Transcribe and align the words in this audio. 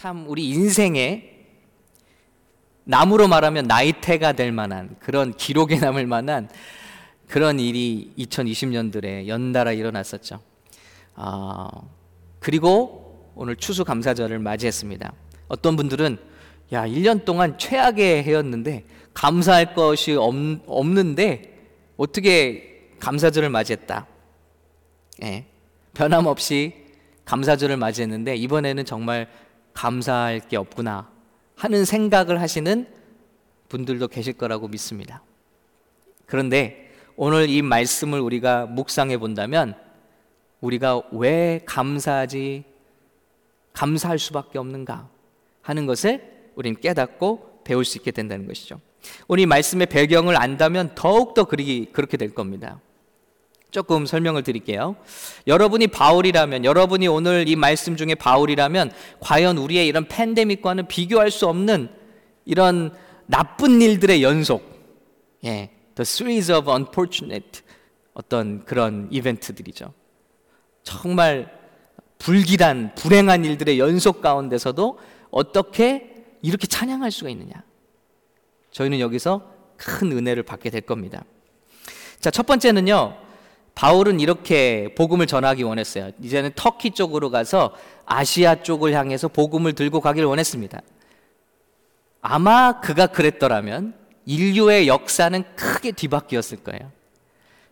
참 0.00 0.24
우리 0.28 0.48
인생에 0.48 1.30
나무로 2.84 3.28
말하면 3.28 3.66
나이테가 3.66 4.32
될 4.32 4.50
만한 4.50 4.96
그런 4.98 5.34
기록에 5.34 5.76
남을 5.78 6.06
만한 6.06 6.48
그런 7.28 7.60
일이 7.60 8.10
2020년들에 8.16 9.26
연달아 9.26 9.72
일어났었죠. 9.72 10.40
아, 11.16 11.68
그리고 12.38 13.30
오늘 13.34 13.56
추수감사절을 13.56 14.38
맞이했습니다. 14.38 15.12
어떤 15.48 15.76
분들은 15.76 16.16
야, 16.72 16.86
1년 16.86 17.26
동안 17.26 17.58
최악의 17.58 18.22
해였는데 18.22 18.86
감사할 19.12 19.74
것이 19.74 20.12
없, 20.14 20.34
없는데 20.66 21.58
어떻게 21.98 22.88
감사절을 23.00 23.50
맞이했다. 23.50 24.06
예. 25.24 25.44
변함없이 25.92 26.86
감사절을 27.26 27.76
맞이했는데 27.76 28.36
이번에는 28.36 28.86
정말 28.86 29.28
감사할 29.80 30.40
게 30.40 30.58
없구나 30.58 31.08
하는 31.56 31.86
생각을 31.86 32.38
하시는 32.38 32.86
분들도 33.70 34.08
계실 34.08 34.34
거라고 34.34 34.68
믿습니다. 34.68 35.22
그런데 36.26 36.92
오늘 37.16 37.48
이 37.48 37.62
말씀을 37.62 38.20
우리가 38.20 38.66
묵상해 38.66 39.16
본다면 39.16 39.74
우리가 40.60 41.00
왜 41.12 41.62
감사하지 41.64 42.64
감사할 43.72 44.18
수밖에 44.18 44.58
없는가 44.58 45.08
하는 45.62 45.86
것을 45.86 46.50
우린 46.56 46.78
깨닫고 46.78 47.62
배울 47.64 47.86
수 47.86 47.96
있게 47.96 48.10
된다는 48.10 48.46
것이죠. 48.46 48.80
우리 49.28 49.46
말씀의 49.46 49.86
배경을 49.86 50.38
안다면 50.38 50.94
더욱더 50.94 51.44
그렇게 51.44 52.18
될 52.18 52.34
겁니다. 52.34 52.80
조금 53.70 54.06
설명을 54.06 54.42
드릴게요. 54.42 54.96
여러분이 55.46 55.88
바울이라면, 55.88 56.64
여러분이 56.64 57.08
오늘 57.08 57.48
이 57.48 57.56
말씀 57.56 57.96
중에 57.96 58.14
바울이라면, 58.14 58.92
과연 59.20 59.58
우리의 59.58 59.86
이런 59.86 60.08
팬데믹과는 60.08 60.88
비교할 60.88 61.30
수 61.30 61.46
없는 61.46 61.90
이런 62.44 62.92
나쁜 63.26 63.80
일들의 63.80 64.22
연속, 64.22 64.62
예, 65.44 65.70
the 65.94 66.02
series 66.02 66.50
of 66.50 66.70
unfortunate 66.70 67.62
어떤 68.14 68.64
그런 68.64 69.08
이벤트들이죠. 69.10 69.92
정말 70.82 71.50
불길한, 72.18 72.94
불행한 72.96 73.44
일들의 73.44 73.78
연속 73.78 74.20
가운데서도 74.20 74.98
어떻게 75.30 76.14
이렇게 76.42 76.66
찬양할 76.66 77.10
수가 77.10 77.30
있느냐. 77.30 77.52
저희는 78.72 79.00
여기서 79.00 79.52
큰 79.76 80.12
은혜를 80.12 80.42
받게 80.42 80.70
될 80.70 80.82
겁니다. 80.82 81.24
자, 82.20 82.30
첫 82.30 82.46
번째는요, 82.46 83.16
바울은 83.80 84.20
이렇게 84.20 84.92
복음을 84.94 85.26
전하기 85.26 85.62
원했어요. 85.62 86.10
이제는 86.20 86.50
터키 86.54 86.90
쪽으로 86.90 87.30
가서 87.30 87.74
아시아 88.04 88.56
쪽을 88.56 88.92
향해서 88.92 89.28
복음을 89.28 89.72
들고 89.72 90.02
가기를 90.02 90.28
원했습니다. 90.28 90.82
아마 92.20 92.82
그가 92.82 93.06
그랬더라면 93.06 93.94
인류의 94.26 94.86
역사는 94.86 95.44
크게 95.56 95.92
뒤바뀌었을 95.92 96.58
거예요. 96.62 96.92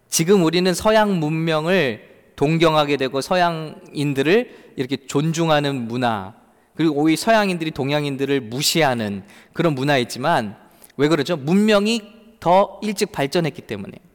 지금 0.08 0.44
우리는 0.44 0.72
서양 0.72 1.20
문명을 1.20 2.08
동경하게 2.36 2.96
되고 2.96 3.20
서양인들을 3.20 4.72
이렇게 4.76 4.96
존중하는 5.06 5.88
문화, 5.88 6.32
그리고 6.74 7.02
오히려 7.02 7.18
서양인들이 7.18 7.72
동양인들을 7.72 8.40
무시하는 8.40 9.24
그런 9.52 9.74
문화였지만 9.74 10.56
왜 10.96 11.08
그러죠? 11.08 11.36
문명이 11.36 12.00
더 12.40 12.80
일찍 12.82 13.12
발전했기 13.12 13.60
때문에. 13.60 14.07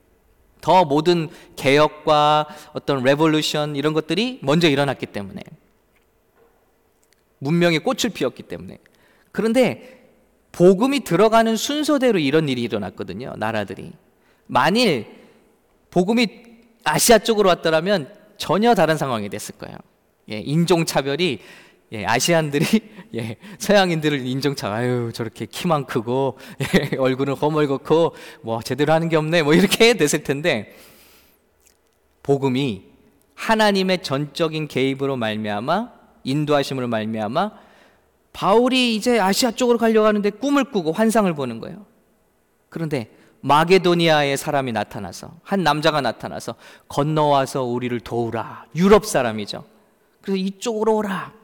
더 0.64 0.86
모든 0.86 1.28
개혁과 1.58 2.48
어떤 2.72 3.04
revolution 3.04 3.76
이런 3.76 3.92
것들이 3.92 4.40
먼저 4.42 4.70
일어났기 4.70 5.08
때문에 5.08 5.42
문명의 7.40 7.80
꽃을 7.80 8.14
피웠기 8.14 8.44
때문에 8.44 8.78
그런데 9.34 10.10
복음이 10.54 11.02
들어가는 11.02 11.58
순서대로 11.58 12.18
이런 12.18 12.48
일이 12.48 12.62
일어났거든요. 12.62 13.34
나라들이 13.36 13.92
만일 14.48 15.06
복음이 15.92 16.28
아시아 16.86 17.20
쪽으로 17.20 17.50
왔더라면 17.50 18.14
전혀 18.38 18.74
다른 18.74 18.96
상황이 18.96 19.28
됐을 19.28 19.58
거예요. 19.58 19.76
예, 20.32 20.40
인종 20.40 20.86
차별이 20.86 21.42
예, 21.94 22.06
아시안들이 22.06 22.66
예, 23.16 23.38
서양인들을 23.60 24.26
인종차 24.26 24.74
아유 24.74 25.12
저렇게 25.14 25.46
키만 25.46 25.86
크고 25.86 26.40
예, 26.92 26.98
얼굴은 26.98 27.36
허물겋고 27.36 28.16
뭐 28.42 28.62
제대로 28.62 28.94
하는 28.94 29.10
게 29.10 29.16
없네 29.16 29.44
뭐 29.44 29.54
이렇게 29.54 29.94
됐을 29.98 30.24
텐데 30.24 30.76
복음이 32.24 32.84
하나님의 33.36 34.02
전적인 34.02 34.68
개입으로 34.68 35.16
말미암아 35.18 35.92
인도하심으로 36.24 36.88
말미암아 36.88 37.52
바울이 38.32 38.96
이제 38.96 39.20
아시아 39.20 39.52
쪽으로 39.52 39.78
가려고 39.78 40.08
하는데 40.08 40.28
꿈을 40.32 40.64
꾸고 40.66 40.92
환상을 40.92 41.32
보는 41.36 41.60
거예요. 41.60 41.86
그런데 42.70 43.12
마게도니아의 43.42 44.38
사람이 44.38 44.72
나타나서 44.72 45.34
한 45.44 45.64
남자가 45.64 46.02
나타나서 46.02 46.56
건너와서 46.88 47.64
우리를 47.64 48.00
도우라. 48.00 48.68
유럽 48.76 49.06
사람이죠. 49.06 49.66
그래서 50.22 50.38
이쪽으로 50.38 50.96
오라. 50.96 51.43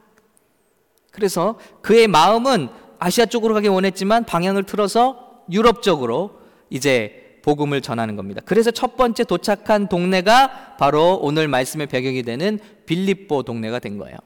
그래서 1.10 1.58
그의 1.82 2.06
마음은 2.08 2.68
아시아 2.98 3.26
쪽으로 3.26 3.54
가기 3.54 3.68
원했지만 3.68 4.24
방향을 4.24 4.64
틀어서 4.64 5.42
유럽 5.50 5.82
쪽으로 5.82 6.38
이제 6.68 7.38
복음을 7.42 7.80
전하는 7.80 8.16
겁니다. 8.16 8.42
그래서 8.44 8.70
첫 8.70 8.96
번째 8.96 9.24
도착한 9.24 9.88
동네가 9.88 10.76
바로 10.78 11.18
오늘 11.22 11.48
말씀의 11.48 11.86
배경이 11.86 12.22
되는 12.22 12.58
빌립보 12.86 13.42
동네가 13.42 13.78
된 13.78 13.98
거예요. 13.98 14.16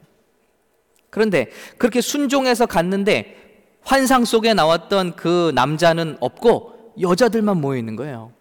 그런데 1.09 1.49
그렇게 1.77 2.01
순종해서 2.01 2.65
갔는데 2.65 3.37
환상 3.81 4.25
속에 4.25 4.53
나왔던 4.53 5.15
그 5.15 5.51
남자는 5.55 6.17
없고 6.19 6.93
여자들만 6.99 7.61
모여 7.61 7.77
있는 7.77 7.95
거예요. 7.95 8.33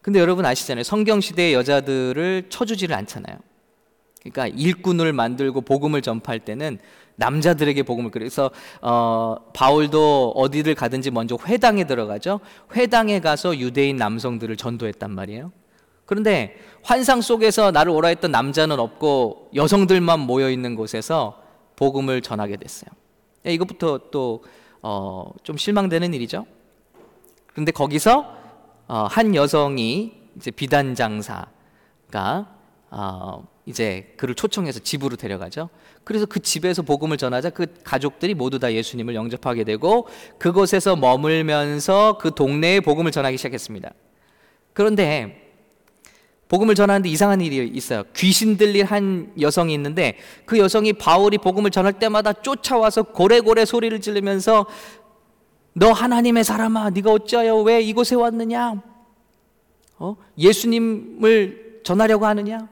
근데 0.00 0.20
여러분 0.20 0.44
아시잖아요. 0.46 0.84
성경 0.84 1.20
시대의 1.20 1.54
여자들을 1.54 2.46
쳐주지를 2.48 2.94
않잖아요. 2.96 3.36
그러니까 4.20 4.46
일꾼을 4.46 5.12
만들고 5.12 5.62
복음을 5.62 6.00
전파할 6.00 6.40
때는 6.40 6.78
남자들에게 7.16 7.82
복음을 7.82 8.10
그래서 8.10 8.50
어, 8.82 9.36
바울도 9.52 10.32
어디를 10.36 10.74
가든지 10.74 11.10
먼저 11.10 11.36
회당에 11.46 11.84
들어가죠. 11.84 12.40
회당에 12.74 13.20
가서 13.20 13.58
유대인 13.58 13.96
남성들을 13.96 14.56
전도했단 14.56 15.10
말이에요. 15.10 15.52
그런데 16.06 16.56
환상 16.82 17.20
속에서 17.20 17.70
나를 17.70 17.92
오라 17.92 18.08
했던 18.08 18.30
남자는 18.30 18.78
없고 18.78 19.50
여성들만 19.54 20.20
모여 20.20 20.50
있는 20.50 20.74
곳에서 20.74 21.40
복음을 21.76 22.20
전하게 22.20 22.56
됐어요. 22.56 22.90
예, 23.46 23.52
이것부터 23.54 24.10
또좀 24.10 24.40
어, 24.82 25.32
실망되는 25.56 26.12
일이죠. 26.14 26.46
그런데 27.46 27.72
거기서 27.72 28.36
어, 28.86 29.06
한 29.10 29.34
여성이 29.34 30.12
이제 30.36 30.50
비단 30.50 30.94
장사가 30.94 32.48
어, 32.90 33.46
이제 33.66 34.14
그를 34.16 34.34
초청해서 34.34 34.80
집으로 34.80 35.16
데려가죠. 35.16 35.70
그래서 36.04 36.26
그 36.26 36.40
집에서 36.40 36.82
복음을 36.82 37.16
전하자 37.16 37.50
그 37.50 37.66
가족들이 37.82 38.34
모두 38.34 38.58
다 38.58 38.72
예수님을 38.72 39.14
영접하게 39.14 39.64
되고 39.64 40.06
그곳에서 40.38 40.96
머물면서 40.96 42.18
그 42.18 42.34
동네에 42.34 42.80
복음을 42.80 43.10
전하기 43.10 43.36
시작했습니다. 43.38 43.90
그런데 44.74 45.44
복음을 46.48 46.74
전하는데 46.74 47.08
이상한 47.08 47.40
일이 47.40 47.66
있어요. 47.68 48.04
귀신 48.14 48.56
들린 48.56 48.84
한 48.84 49.32
여성이 49.40 49.74
있는데 49.74 50.18
그 50.44 50.58
여성이 50.58 50.92
바울이 50.92 51.38
복음을 51.38 51.70
전할 51.70 51.94
때마다 51.94 52.32
쫓아와서 52.32 53.02
고래고래 53.02 53.64
소리를 53.64 53.98
지르면서 54.00 54.66
너 55.72 55.90
하나님의 55.90 56.44
사람아 56.44 56.90
네가 56.90 57.10
어찌하여 57.10 57.56
왜 57.62 57.80
이곳에 57.80 58.14
왔느냐? 58.14 58.80
어? 59.98 60.16
예수님을 60.38 61.80
전하려고 61.82 62.26
하느냐? 62.26 62.68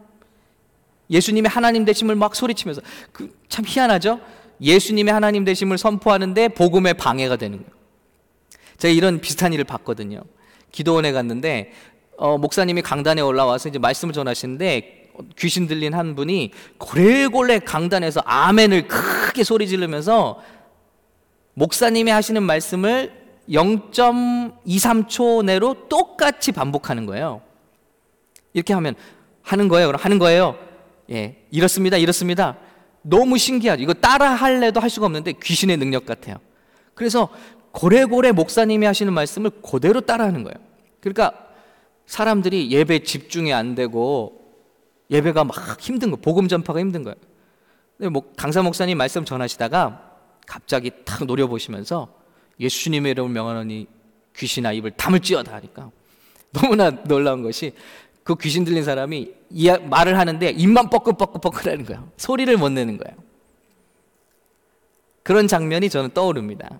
예수님의 1.13 1.49
하나님 1.49 1.85
되심을 1.85 2.17
막 2.17 2.35
소리치면서 2.35 2.81
그 3.13 3.31
참 3.53 3.67
희한하죠? 3.69 4.19
예수님의 4.63 5.13
하나님 5.13 5.45
되심을 5.45 5.77
선포하는데 5.77 6.49
복음의 6.49 6.95
방해가 6.95 7.37
되는 7.37 7.59
거예요. 7.59 7.71
제가 8.79 8.95
이런 8.95 9.21
비슷한 9.21 9.53
일을 9.53 9.65
봤거든요. 9.65 10.23
기도원에 10.71 11.13
갔는데 11.13 11.73
어, 12.17 12.39
목사님이 12.39 12.81
강단에 12.81 13.21
올라와서 13.21 13.69
이제 13.69 13.79
말씀을 13.79 14.15
전하시는데 14.15 15.11
귀신 15.39 15.67
들린 15.67 15.93
한 15.93 16.15
분이 16.15 16.53
고래고래 16.79 17.59
강단에서 17.59 18.23
아멘을 18.25 18.89
크게 18.89 19.45
소리 19.45 19.69
지르면서 19.69 20.41
목사님이 21.53 22.11
하시는 22.11 22.43
말씀을 22.43 23.13
0.23초 23.51 25.45
내로 25.45 25.89
똑같이 25.91 26.53
반복하는 26.53 27.05
거예요. 27.05 27.43
이렇게 28.55 28.73
하면 28.73 28.95
하는 29.43 29.69
거예요. 29.69 29.89
그럼 29.89 30.01
하는 30.03 30.19
거예요. 30.19 30.57
예, 31.11 31.45
이렇습니다. 31.51 31.97
이렇습니다. 31.97 32.57
너무 33.03 33.37
신기하죠. 33.39 33.83
이거 33.83 33.93
따라 33.95 34.31
할래도 34.31 34.81
할 34.81 34.89
수가 34.89 35.07
없는데 35.07 35.33
귀신의 35.43 35.77
능력 35.77 36.07
같아요. 36.07 36.37
그래서 36.95 37.29
고래고래 37.73 38.33
목사님이 38.33 38.87
하시는 38.87 39.13
말씀을 39.13 39.51
그대로 39.63 40.01
따라 40.01 40.25
하는 40.25 40.45
거예요. 40.45 40.57
그러니까 41.01 41.49
사람들이 42.07 42.71
예배 42.71 43.01
집중이 43.01 43.53
안 43.53 43.75
되고 43.75 44.41
예배가 45.11 45.45
막 45.45 45.81
힘든 45.81 46.11
거, 46.11 46.17
복음 46.17 46.49
전파가 46.49 46.81
힘든 46.81 47.03
거예요. 47.03 47.17
뭐 48.11 48.23
강사 48.37 48.63
목사님 48.63 48.99
말씀 48.99 49.25
전하시다가 49.25 50.11
갑자기 50.47 50.91
탁 51.05 51.25
노려보시면서 51.25 52.15
예수님의 52.61 53.13
이름을 53.13 53.31
명하노니 53.31 53.87
귀신아 54.37 54.73
입을 54.73 54.93
담을 54.93 55.21
찌어다 55.21 55.55
하니까 55.55 55.91
너무나 56.53 56.91
놀라운 56.91 57.43
것이 57.43 57.73
그 58.25 58.37
귀신 58.37 58.65
들린 58.65 58.85
사람이 58.85 59.33
이 59.51 59.71
말을 59.71 60.19
하는데 60.19 60.51
입만 60.51 60.91
뻐끔뻐끔뻐끔하는 60.91 61.85
거예요. 61.85 62.09
소리를 62.17 62.57
못 62.57 62.71
내는 62.71 62.99
거예요. 62.99 63.17
그런 65.23 65.49
장면이 65.49 65.89
저는 65.91 66.11
떠오릅니다. 66.15 66.79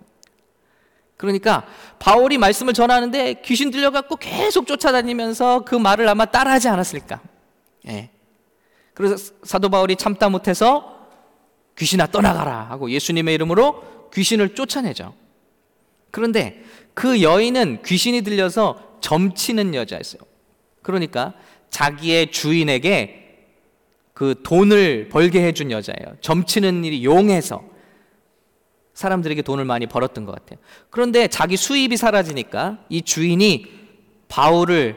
그러니까 1.17 1.67
바울이 1.99 2.39
말씀을 2.39 2.73
전하는데 2.73 3.43
귀신 3.45 3.71
들려갖고 3.71 4.17
계속 4.17 4.67
쫓아다니면서 4.67 5.65
그 5.65 5.77
말을 5.77 6.09
아마 6.09 6.25
따라하지 6.25 6.69
않았을까. 6.69 7.21
예. 7.89 8.11
그래서 8.95 9.33
사도 9.45 9.69
바울이 9.69 9.97
참다 9.97 10.29
못해서 10.29 11.09
귀신아 11.79 12.09
떠나가라 12.09 12.63
하고 12.65 12.91
예수님의 12.91 13.35
이름으로 13.35 14.11
귀신을 14.13 14.55
쫓아내죠. 14.55 15.15
그런데 16.11 16.63
그 16.95 17.23
여인은 17.23 17.83
귀신이 17.85 18.23
들려서 18.23 18.99
점치는 19.01 19.75
여자였어요. 19.75 20.32
그러니까 20.83 21.35
자기의 21.71 22.31
주인에게 22.31 23.23
그 24.13 24.41
돈을 24.43 25.09
벌게 25.09 25.43
해준 25.43 25.71
여자예요. 25.71 26.17
점치는 26.21 26.85
일이 26.85 27.05
용해서 27.05 27.65
사람들에게 28.95 29.43
돈을 29.43 29.65
많이 29.65 29.87
벌었던 29.87 30.27
것 30.27 30.33
같아요. 30.33 30.59
그런데 30.91 31.29
자기 31.29 31.57
수입이 31.57 31.97
사라지니까 31.97 32.79
이 32.89 33.03
주인이 33.03 33.67
바울을 34.29 34.97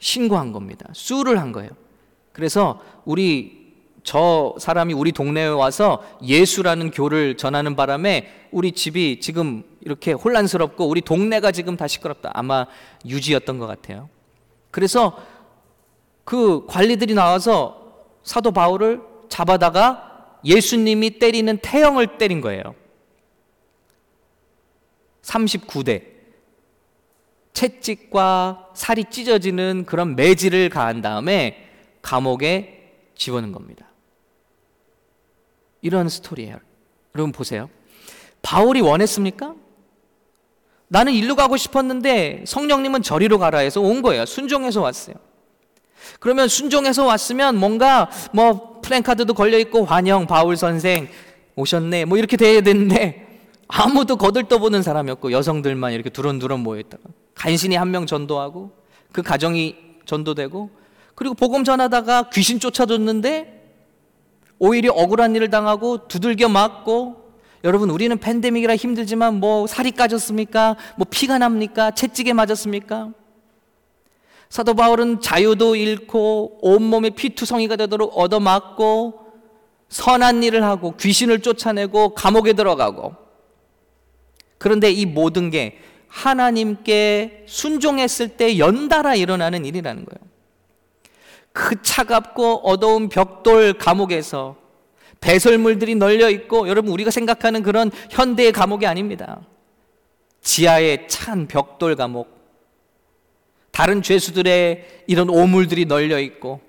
신고한 0.00 0.52
겁니다. 0.52 0.86
수를 0.92 1.40
한 1.40 1.52
거예요. 1.52 1.70
그래서 2.32 2.80
우리 3.04 3.58
저 4.02 4.54
사람이 4.58 4.94
우리 4.94 5.12
동네에 5.12 5.48
와서 5.48 6.02
예수라는 6.22 6.90
교를 6.90 7.36
전하는 7.36 7.76
바람에 7.76 8.48
우리 8.50 8.72
집이 8.72 9.20
지금 9.20 9.62
이렇게 9.82 10.12
혼란스럽고 10.12 10.88
우리 10.88 11.00
동네가 11.00 11.52
지금 11.52 11.76
다 11.76 11.86
시끄럽다. 11.86 12.30
아마 12.34 12.66
유지였던 13.06 13.58
것 13.58 13.66
같아요. 13.66 14.08
그래서 14.70 15.18
그 16.24 16.66
관리들이 16.66 17.14
나와서 17.14 18.04
사도 18.22 18.52
바울을 18.52 19.00
잡아다가 19.28 20.38
예수님이 20.44 21.18
때리는 21.18 21.58
태형을 21.58 22.18
때린 22.18 22.40
거예요. 22.40 22.74
39대. 25.22 26.18
채찍과 27.52 28.70
살이 28.74 29.04
찢어지는 29.10 29.84
그런 29.84 30.14
매질을 30.14 30.68
가한 30.68 31.02
다음에 31.02 31.68
감옥에 32.02 32.94
집어넣은 33.16 33.52
겁니다. 33.52 33.86
이런 35.82 36.08
스토리예요. 36.08 36.58
여러분 37.14 37.32
보세요. 37.32 37.68
바울이 38.42 38.80
원했습니까? 38.80 39.54
나는 40.88 41.12
일로 41.12 41.36
가고 41.36 41.56
싶었는데 41.56 42.44
성령님은 42.46 43.02
저리로 43.02 43.38
가라 43.38 43.58
해서 43.58 43.80
온 43.80 44.02
거예요. 44.02 44.24
순종해서 44.26 44.80
왔어요. 44.80 45.16
그러면 46.20 46.48
순종해서 46.48 47.04
왔으면 47.04 47.56
뭔가 47.56 48.10
뭐 48.32 48.80
플랜카드도 48.82 49.34
걸려 49.34 49.58
있고 49.58 49.84
환영 49.84 50.26
바울 50.26 50.56
선생 50.56 51.08
오셨네 51.56 52.06
뭐 52.06 52.16
이렇게 52.16 52.36
돼야 52.36 52.60
되는데 52.60 53.26
아무도 53.68 54.16
거들떠보는 54.16 54.82
사람이었고 54.82 55.30
여성들만 55.32 55.92
이렇게 55.92 56.08
두런두런 56.10 56.60
모여 56.60 56.80
있다가 56.80 57.02
간신히 57.34 57.76
한 57.76 57.90
명 57.90 58.06
전도하고 58.06 58.72
그 59.12 59.22
가정이 59.22 59.76
전도되고 60.06 60.70
그리고 61.14 61.34
복음 61.34 61.64
전하다가 61.64 62.30
귀신 62.30 62.58
쫓아줬는데 62.60 63.56
오히려 64.58 64.92
억울한 64.92 65.36
일을 65.36 65.50
당하고 65.50 66.08
두들겨 66.08 66.48
맞고 66.48 67.17
여러분 67.64 67.90
우리는 67.90 68.16
팬데믹이라 68.16 68.76
힘들지만 68.76 69.40
뭐 69.40 69.66
살이 69.66 69.90
까졌습니까? 69.90 70.76
뭐 70.96 71.06
피가 71.08 71.38
납니까? 71.38 71.90
채찍에 71.90 72.32
맞았습니까? 72.32 73.12
사도 74.48 74.74
바울은 74.74 75.20
자유도 75.20 75.76
잃고 75.76 76.60
온몸에 76.62 77.10
피투성이가 77.10 77.76
되도록 77.76 78.16
얻어맞고 78.16 79.26
선한 79.88 80.42
일을 80.42 80.64
하고 80.64 80.96
귀신을 80.96 81.40
쫓아내고 81.40 82.14
감옥에 82.14 82.52
들어가고 82.52 83.14
그런데 84.58 84.90
이 84.90 85.06
모든 85.06 85.50
게 85.50 85.78
하나님께 86.08 87.44
순종했을 87.46 88.36
때 88.36 88.58
연달아 88.58 89.14
일어나는 89.14 89.64
일이라는 89.64 90.04
거예요. 90.04 90.28
그 91.52 91.82
차갑고 91.82 92.60
어두운 92.64 93.08
벽돌 93.08 93.74
감옥에서 93.74 94.56
배설물들이 95.20 95.94
널려 95.94 96.30
있고 96.30 96.68
여러분 96.68 96.92
우리가 96.92 97.10
생각하는 97.10 97.62
그런 97.62 97.90
현대의 98.10 98.52
감옥이 98.52 98.86
아닙니다. 98.86 99.40
지하에 100.42 101.06
찬 101.08 101.46
벽돌 101.48 101.96
감옥, 101.96 102.38
다른 103.70 104.02
죄수들의 104.02 105.04
이런 105.06 105.28
오물들이 105.28 105.84
널려 105.84 106.20
있고 106.20 106.60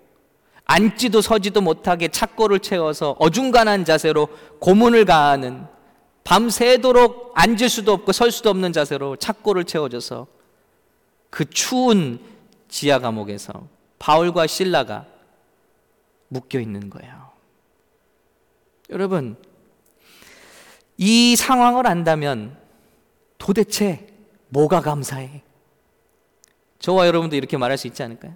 앉지도 0.65 1.21
서지도 1.21 1.61
못하게 1.61 2.09
착고를 2.09 2.59
채워서 2.59 3.15
어중간한 3.17 3.85
자세로 3.85 4.27
고문을 4.59 5.05
가하는 5.05 5.65
밤새도록 6.23 7.31
앉을 7.33 7.69
수도 7.69 7.93
없고 7.93 8.11
설 8.11 8.31
수도 8.31 8.51
없는 8.51 8.71
자세로 8.73 9.15
착고를 9.15 9.63
채워줘서 9.63 10.27
그 11.31 11.49
추운 11.49 12.19
지하 12.67 12.99
감옥에서 12.99 13.67
바울과 13.97 14.45
신라가 14.45 15.07
묶여 16.27 16.59
있는 16.59 16.91
거예요. 16.91 17.18
여러분, 18.89 19.35
이 20.97 21.35
상황을 21.35 21.87
안다면 21.87 22.57
도대체 23.37 24.07
뭐가 24.49 24.81
감사해? 24.81 25.43
저와 26.79 27.07
여러분도 27.07 27.35
이렇게 27.35 27.57
말할 27.57 27.77
수 27.77 27.87
있지 27.87 28.01
않을까요? 28.03 28.35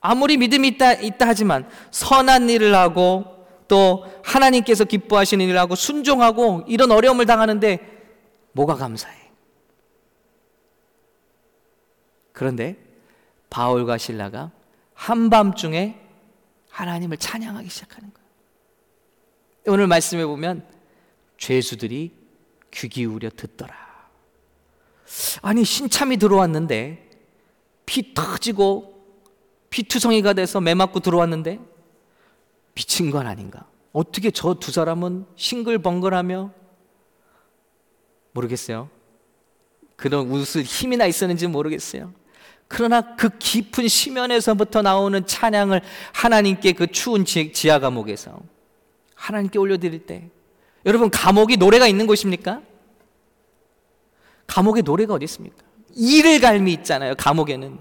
아무리 0.00 0.36
믿음이 0.36 0.68
있다, 0.68 0.94
있다 0.94 1.28
하지만 1.28 1.68
선한 1.90 2.50
일을 2.50 2.74
하고 2.74 3.46
또 3.68 4.04
하나님께서 4.24 4.84
기뻐하시는 4.84 5.44
일을 5.46 5.58
하고 5.58 5.74
순종하고 5.74 6.64
이런 6.66 6.90
어려움을 6.90 7.24
당하는데 7.24 7.78
뭐가 8.52 8.74
감사해? 8.74 9.30
그런데 12.32 12.76
바울과 13.50 13.98
신라가 13.98 14.50
한밤중에 14.94 16.01
하나님을 16.72 17.18
찬양하기 17.18 17.68
시작하는 17.68 18.10
거예요. 18.12 18.28
오늘 19.66 19.86
말씀해 19.86 20.26
보면 20.26 20.66
죄수들이 21.36 22.12
귀 22.70 22.88
기울여 22.88 23.30
듣더라. 23.30 23.74
아니 25.42 25.64
신참이 25.64 26.16
들어왔는데 26.16 27.10
피 27.84 28.14
터지고 28.14 28.90
피투성이가 29.70 30.32
돼서 30.32 30.60
매 30.60 30.74
맞고 30.74 31.00
들어왔는데 31.00 31.60
미친 32.74 33.10
건 33.10 33.26
아닌가? 33.26 33.66
어떻게 33.92 34.30
저 34.30 34.54
두 34.54 34.72
사람은 34.72 35.26
싱글벙글하며 35.36 36.52
모르겠어요. 38.32 38.88
그런 39.96 40.26
웃을 40.30 40.62
힘이나 40.62 41.04
있었는지 41.06 41.46
모르겠어요. 41.46 42.14
그러나 42.72 43.14
그 43.16 43.28
깊은 43.38 43.86
심연에서부터 43.86 44.80
나오는 44.80 45.26
찬양을 45.26 45.82
하나님께 46.14 46.72
그 46.72 46.86
추운 46.86 47.26
지하 47.26 47.78
감옥에서 47.78 48.40
하나님께 49.14 49.58
올려드릴 49.58 50.06
때 50.06 50.30
여러분 50.86 51.10
감옥이 51.10 51.58
노래가 51.58 51.86
있는 51.86 52.06
곳입니까? 52.06 52.62
감옥에 54.46 54.80
노래가 54.80 55.12
어디 55.12 55.24
있습니까? 55.26 55.58
이를 55.94 56.40
갈미 56.40 56.72
있잖아요. 56.72 57.14
감옥에는 57.14 57.78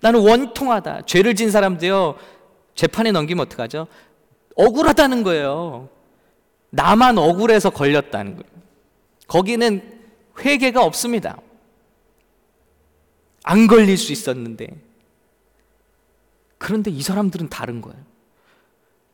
나는 0.00 0.20
원통하다. 0.20 1.02
죄를 1.06 1.34
진 1.34 1.50
사람도요. 1.50 2.14
재판에 2.76 3.10
넘기면 3.10 3.46
어떡하죠? 3.46 3.88
억울하다는 4.54 5.24
거예요. 5.24 5.88
나만 6.70 7.18
억울해서 7.18 7.70
걸렸다는 7.70 8.36
거예요. 8.36 8.62
거기는 9.26 9.82
회개가 10.38 10.84
없습니다. 10.84 11.36
안 13.42 13.66
걸릴 13.66 13.96
수 13.96 14.12
있었는데. 14.12 14.68
그런데 16.58 16.90
이 16.90 17.00
사람들은 17.02 17.48
다른 17.48 17.80
거예요. 17.80 17.98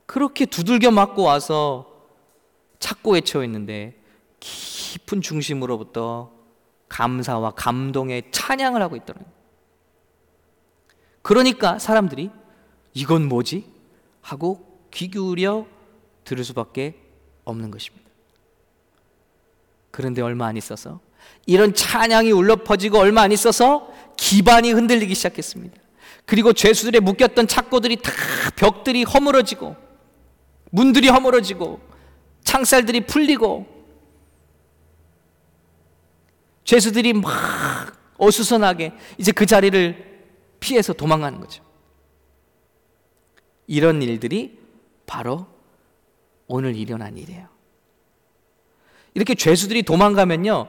그렇게 0.07 0.47
두들겨 0.47 0.91
맞고 0.91 1.23
와서 1.23 1.93
찾고 2.79 3.13
외쳐 3.13 3.45
있는데 3.45 4.01
깊은 4.41 5.21
중심으로부터 5.21 6.33
감사와 6.89 7.53
감동의 7.53 8.31
찬양을 8.31 8.81
하고 8.83 8.97
있더라고요. 8.97 9.31
그러니까 11.23 11.79
사람들이 11.79 12.31
이건 12.95 13.29
뭐지? 13.29 13.65
하고 14.23 14.81
귀 14.93 15.09
기울여 15.09 15.67
들을 16.25 16.45
수밖에 16.45 17.01
없는 17.45 17.71
것입니다. 17.71 18.07
그런데 19.91 20.23
얼마 20.23 20.47
안 20.47 20.57
있어서 20.57 21.01
이런 21.47 21.75
찬양이 21.75 22.31
울려 22.31 22.57
퍼지고 22.57 22.99
얼마 22.99 23.23
안 23.23 23.33
있어서 23.33 23.93
기반이 24.17 24.73
흔들리기 24.73 25.15
시작했습니다. 25.15 25.77
그리고 26.25 26.53
죄수들의 26.53 27.01
묶였던 27.01 27.47
착고들이 27.47 27.97
다 27.97 28.13
벽들이 28.57 29.05
허물어지고 29.05 29.77
문들이 30.71 31.09
허물어지고 31.09 31.81
창살들이 32.45 33.07
풀리고 33.07 33.67
죄수들이 36.65 37.13
막 37.13 37.33
어수선하게 38.19 38.93
이제 39.19 39.31
그 39.33 39.47
자리를 39.47 40.05
피해서 40.59 40.93
도망가는 40.93 41.39
거죠. 41.41 41.63
이런 43.69 44.03
일들이 44.03 44.59
바로 45.07 45.47
오늘 46.49 46.77
일어난 46.77 47.17
일이에요. 47.17 47.49
이렇게 49.15 49.35
죄수들이 49.35 49.83
도망가면요. 49.83 50.69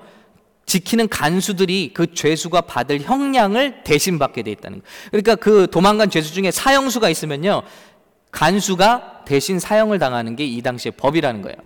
지키는 0.68 1.08
간수들이 1.08 1.92
그 1.94 2.14
죄수가 2.14 2.62
받을 2.62 3.00
형량을 3.00 3.84
대신 3.84 4.20
받게 4.20 4.44
돼 4.44 4.52
있다는 4.52 4.82
거예요. 4.82 4.94
그러니까 5.10 5.36
그 5.36 5.68
도망간 5.72 6.10
죄수 6.10 6.34
중에 6.34 6.52
사형수가 6.52 7.10
있으면요. 7.10 7.64
간수가 8.32 9.24
대신 9.26 9.60
사형을 9.60 9.98
당하는 9.98 10.36
게 10.36 10.46
이 10.46 10.62
당시의 10.62 10.92
법이라는 10.98 11.42
거예요. 11.42 11.58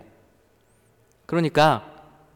그러니까 1.25 1.85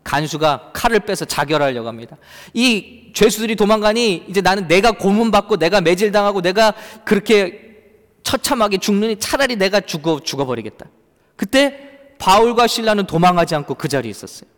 간수가 0.04 0.72
칼을 0.74 1.02
빼서 1.02 1.26
자결하려고 1.26 1.88
합니다. 1.88 2.18
이 2.54 3.12
죄수들이 3.14 3.56
도망가니 3.56 4.26
이제 4.28 4.42
나는 4.42 4.68
내가 4.68 4.92
고문받고 4.92 5.58
내가 5.58 5.82
매질당하고 5.82 6.42
내가 6.42 6.74
그렇게 7.06 7.62
처참하게 8.24 8.80
죽느니 8.80 9.18
차라리 9.18 9.56
내가 9.56 9.80
죽어 9.82 10.20
죽어버리겠다. 10.20 10.88
그때 11.36 12.16
바울과 12.18 12.66
신라는 12.66 13.06
도망하지 13.06 13.54
않고 13.56 13.76
그 13.76 13.88
자리에 13.88 14.10
있었어요. 14.10 14.50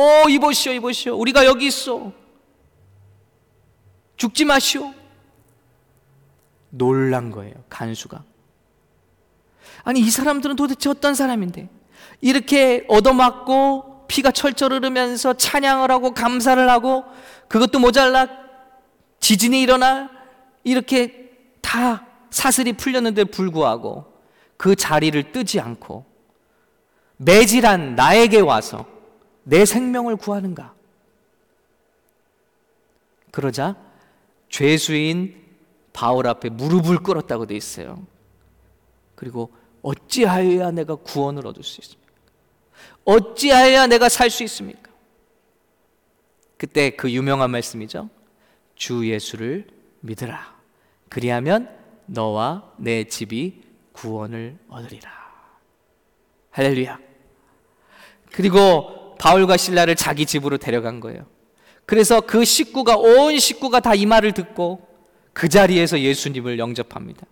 오 0.00 0.30
이보시오 0.30 0.72
이보시오 0.72 1.14
우리가 1.18 1.44
여기 1.44 1.66
있어. 1.66 2.10
죽지 4.16 4.46
마시오. 4.46 4.94
놀란 6.70 7.30
거예요 7.30 7.54
간수가. 7.68 8.24
아니 9.82 10.00
이 10.00 10.10
사람들은 10.10 10.56
도대체 10.56 10.88
어떤 10.88 11.14
사람인데 11.14 11.68
이렇게 12.22 12.86
얻어맞고 12.88 14.06
피가 14.08 14.30
철철 14.30 14.72
흐르면서 14.72 15.34
찬양을 15.34 15.90
하고 15.90 16.14
감사를 16.14 16.68
하고 16.70 17.04
그것도 17.48 17.78
모자라 17.78 18.26
지진이 19.20 19.60
일어나 19.60 20.10
이렇게 20.64 21.30
다 21.60 22.06
사슬이 22.30 22.72
풀렸는데 22.72 23.24
불구하고 23.24 24.06
그 24.56 24.74
자리를 24.74 25.32
뜨지 25.32 25.60
않고 25.60 26.06
매질한 27.18 27.96
나에게 27.96 28.40
와서 28.40 28.86
내 29.50 29.64
생명을 29.64 30.14
구하는가? 30.14 30.72
그러자 33.32 33.74
죄수인 34.48 35.44
바울 35.92 36.28
앞에 36.28 36.50
무릎을 36.50 36.98
꿇었다고 36.98 37.46
돼 37.46 37.56
있어요. 37.56 38.06
그리고 39.16 39.52
어찌하여야 39.82 40.70
내가 40.70 40.94
구원을 40.94 41.48
얻을 41.48 41.64
수 41.64 41.80
있습니까? 41.80 42.12
어찌하여야 43.04 43.88
내가 43.88 44.08
살 44.08 44.30
수 44.30 44.44
있습니까? 44.44 44.88
그때 46.56 46.90
그 46.90 47.10
유명한 47.10 47.50
말씀이죠. 47.50 48.08
주 48.76 49.08
예수를 49.08 49.66
믿으라. 50.00 50.60
그리하면 51.08 51.76
너와 52.06 52.72
내 52.76 53.02
집이 53.02 53.64
구원을 53.92 54.58
얻으리라. 54.68 55.10
할렐루야. 56.52 57.00
그리고 58.30 58.99
바울과 59.20 59.58
신라를 59.58 59.96
자기 59.96 60.24
집으로 60.24 60.56
데려간 60.56 60.98
거예요. 61.00 61.26
그래서 61.84 62.22
그 62.22 62.42
식구가 62.44 62.96
온 62.96 63.38
식구가 63.38 63.80
다 63.80 63.94
이 63.94 64.06
말을 64.06 64.32
듣고 64.32 64.88
그 65.34 65.48
자리에서 65.48 66.00
예수님을 66.00 66.58
영접합니다. 66.58 67.26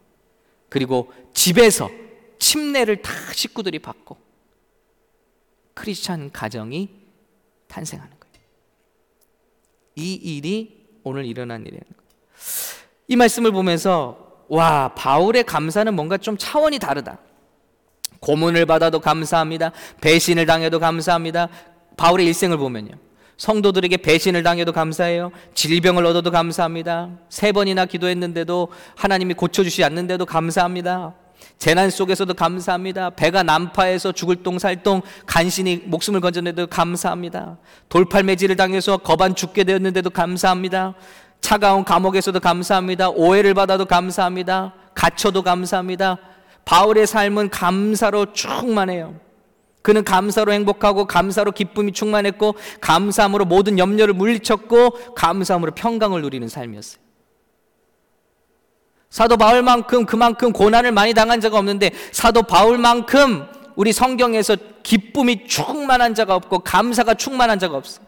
그리고 0.68 1.11
집에서 1.33 1.90
침례를 2.38 3.00
다 3.00 3.11
식구들이 3.33 3.78
받고 3.78 4.18
크리스찬 5.73 6.30
가정이 6.30 6.90
탄생하는 7.68 8.11
거예요. 8.21 8.47
이 9.97 10.12
일이 10.14 10.87
오늘 11.04 11.25
일어난 11.25 11.64
일이에요. 11.64 11.83
이 13.09 13.16
말씀을 13.16 13.50
보면서 13.50 14.45
와 14.49 14.92
바울의 14.95 15.45
감사는 15.45 15.95
뭔가 15.95 16.18
좀 16.18 16.37
차원이 16.37 16.78
다르다. 16.78 17.18
고문을 18.21 18.66
받아도 18.66 19.00
감사합니다. 19.00 19.73
배신을 20.00 20.45
당해도 20.47 20.80
감사합니다. 20.80 21.49
바울의 21.99 22.26
일생을 22.28 22.57
보면요. 22.57 22.93
성도들에게 23.37 23.99
배신을 23.99 24.43
당해도 24.43 24.73
감사해요. 24.73 25.31
질병을 25.55 26.07
얻어도 26.07 26.31
감사합니다. 26.31 27.11
세 27.28 27.52
번이나 27.52 27.85
기도했는데도 27.85 28.69
하나님이 28.97 29.35
고쳐주시 29.35 29.85
않는데도 29.85 30.25
감사합니다. 30.25 31.14
재난 31.59 31.90
속에서도 31.90 32.33
감사합니다. 32.35 33.11
배가 33.11 33.43
난파해서 33.43 34.12
죽을 34.12 34.43
똥 34.43 34.59
살똥 34.59 35.02
간신히 35.26 35.83
목숨을 35.87 36.21
건져내도 36.21 36.67
감사합니다. 36.67 37.59
돌팔매질을 37.88 38.57
당해서 38.57 38.97
거반 38.97 39.35
죽게 39.35 39.64
되었는데도 39.64 40.11
감사합니다. 40.11 40.95
차가운 41.40 41.85
감옥에서도 41.85 42.38
감사합니다. 42.40 43.11
오해를 43.11 43.55
받아도 43.55 43.85
감사합니다. 43.85 44.75
갇혀도 44.95 45.43
감사합니다. 45.43 46.19
바울의 46.64 47.07
삶은 47.07 47.50
감사로 47.50 48.33
충만해요. 48.33 49.27
그는 49.82 50.04
감사로 50.04 50.52
행복하고 50.52 51.06
감사로 51.06 51.52
기쁨이 51.52 51.92
충만했고 51.92 52.54
감사함으로 52.80 53.44
모든 53.44 53.78
염려를 53.78 54.14
물리쳤고 54.14 55.14
감사함으로 55.14 55.73
평강을 55.73 56.23
누리는 56.23 56.49
삶이었어요. 56.49 57.00
사도 59.11 59.37
바울만큼 59.37 60.04
그만큼 60.06 60.52
고난을 60.52 60.92
많이 60.92 61.14
당한 61.14 61.40
자가 61.40 61.58
없는데 61.58 61.92
사도 62.12 62.42
바울만큼 62.42 63.47
우리 63.76 63.92
성경에서 63.92 64.56
기쁨이 64.82 65.47
충만한 65.47 66.14
자가 66.14 66.35
없고 66.35 66.61
감사가 66.61 67.14
충만한 67.14 67.58
자가 67.58 67.76
없어. 67.76 68.02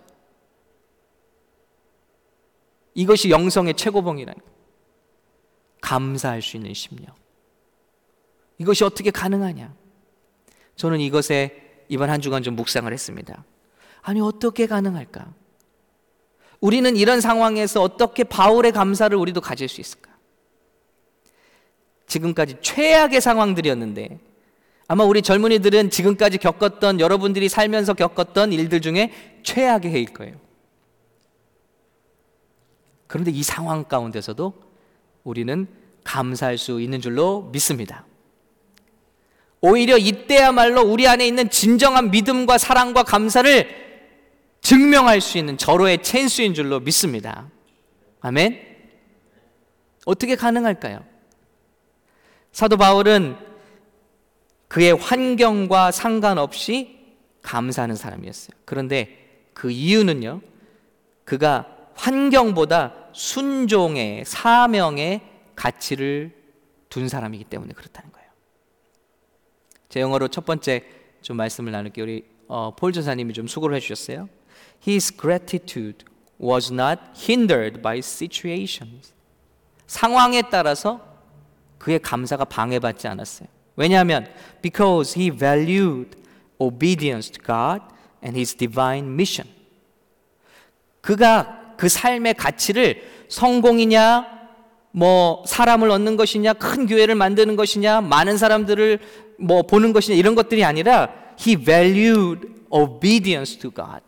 이것이 2.94 3.30
영성의 3.30 3.74
최고봉이라는 3.74 4.38
거예요. 4.38 4.56
감사할 5.80 6.42
수 6.42 6.56
있는 6.56 6.74
심령. 6.74 7.14
이것이 8.58 8.84
어떻게 8.84 9.10
가능하냐? 9.10 9.79
저는 10.80 10.98
이것에 11.00 11.84
이번 11.90 12.08
한 12.08 12.22
주간 12.22 12.42
좀 12.42 12.56
묵상을 12.56 12.90
했습니다. 12.90 13.44
아니, 14.00 14.22
어떻게 14.22 14.66
가능할까? 14.66 15.30
우리는 16.58 16.96
이런 16.96 17.20
상황에서 17.20 17.82
어떻게 17.82 18.24
바울의 18.24 18.72
감사를 18.72 19.14
우리도 19.14 19.42
가질 19.42 19.68
수 19.68 19.82
있을까? 19.82 20.10
지금까지 22.06 22.56
최악의 22.62 23.20
상황들이었는데 23.20 24.20
아마 24.88 25.04
우리 25.04 25.20
젊은이들은 25.20 25.90
지금까지 25.90 26.38
겪었던 26.38 26.98
여러분들이 26.98 27.50
살면서 27.50 27.92
겪었던 27.92 28.54
일들 28.54 28.80
중에 28.80 29.12
최악의 29.42 29.90
해일 29.90 30.14
거예요. 30.14 30.36
그런데 33.06 33.30
이 33.30 33.42
상황 33.42 33.84
가운데서도 33.84 34.54
우리는 35.24 35.68
감사할 36.04 36.56
수 36.56 36.80
있는 36.80 37.02
줄로 37.02 37.50
믿습니다. 37.52 38.06
오히려 39.60 39.98
이때야말로 39.98 40.82
우리 40.82 41.06
안에 41.06 41.26
있는 41.26 41.50
진정한 41.50 42.10
믿음과 42.10 42.58
사랑과 42.58 43.02
감사를 43.02 43.80
증명할 44.62 45.20
수 45.20 45.38
있는 45.38 45.58
절호의 45.58 46.02
찬스인 46.02 46.54
줄로 46.54 46.80
믿습니다. 46.80 47.48
아멘. 48.20 48.60
어떻게 50.06 50.34
가능할까요? 50.34 51.04
사도 52.52 52.76
바울은 52.76 53.36
그의 54.68 54.92
환경과 54.92 55.90
상관없이 55.90 56.98
감사하는 57.42 57.96
사람이었어요. 57.96 58.56
그런데 58.64 59.48
그 59.52 59.70
이유는요, 59.70 60.40
그가 61.24 61.76
환경보다 61.94 62.94
순종의 63.12 64.24
사명의 64.24 65.20
가치를 65.54 66.34
둔 66.88 67.08
사람이기 67.08 67.44
때문에 67.44 67.72
그렇다는 67.74 68.10
거예요. 68.12 68.19
제 69.90 70.00
영어로 70.00 70.28
첫 70.28 70.46
번째 70.46 70.84
좀 71.20 71.36
말씀을 71.36 71.72
나눌게요. 71.72 72.04
우리 72.04 72.24
어, 72.46 72.72
폴 72.74 72.92
전사님이 72.92 73.34
좀 73.34 73.46
수고를 73.46 73.76
해주셨어요. 73.76 74.28
His 74.86 75.14
gratitude 75.14 76.06
was 76.40 76.72
not 76.72 77.00
hindered 77.18 77.82
by 77.82 77.98
situations. 77.98 79.12
상황에 79.86 80.42
따라서 80.50 81.00
그의 81.78 81.98
감사가 81.98 82.44
방해받지 82.44 83.08
않았어요. 83.08 83.48
왜냐하면 83.74 84.26
because 84.62 85.20
he 85.20 85.36
valued 85.36 86.16
obedience 86.58 87.30
to 87.32 87.42
God 87.44 87.82
and 88.22 88.38
his 88.38 88.54
divine 88.56 89.12
mission. 89.12 89.52
그가 91.00 91.74
그 91.76 91.88
삶의 91.88 92.34
가치를 92.34 93.02
성공이냐 93.28 94.39
뭐 94.92 95.44
사람을 95.46 95.90
얻는 95.90 96.16
것이냐 96.16 96.54
큰 96.54 96.86
교회를 96.86 97.14
만드는 97.14 97.56
것이냐 97.56 98.00
많은 98.00 98.36
사람들을 98.36 98.98
뭐 99.38 99.62
보는 99.62 99.92
것이냐 99.92 100.16
이런 100.16 100.34
것들이 100.34 100.64
아니라 100.64 101.12
he 101.40 101.56
valued 101.56 102.48
obedience 102.70 103.58
to 103.58 103.70
God. 103.70 104.00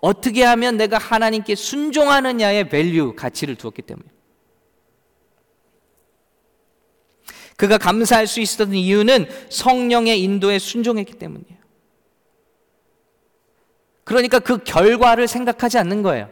어떻게 0.00 0.44
하면 0.44 0.76
내가 0.76 0.98
하나님께 0.98 1.54
순종하느냐의 1.54 2.68
value 2.68 3.14
가치를 3.16 3.56
두었기 3.56 3.82
때문에 3.82 4.06
그가 7.56 7.78
감사할 7.78 8.26
수 8.26 8.40
있었던 8.40 8.74
이유는 8.74 9.26
성령의 9.48 10.22
인도에 10.22 10.58
순종했기 10.58 11.14
때문이에요. 11.14 11.56
그러니까 14.04 14.38
그 14.38 14.58
결과를 14.58 15.26
생각하지 15.26 15.78
않는 15.78 16.02
거예요. 16.02 16.28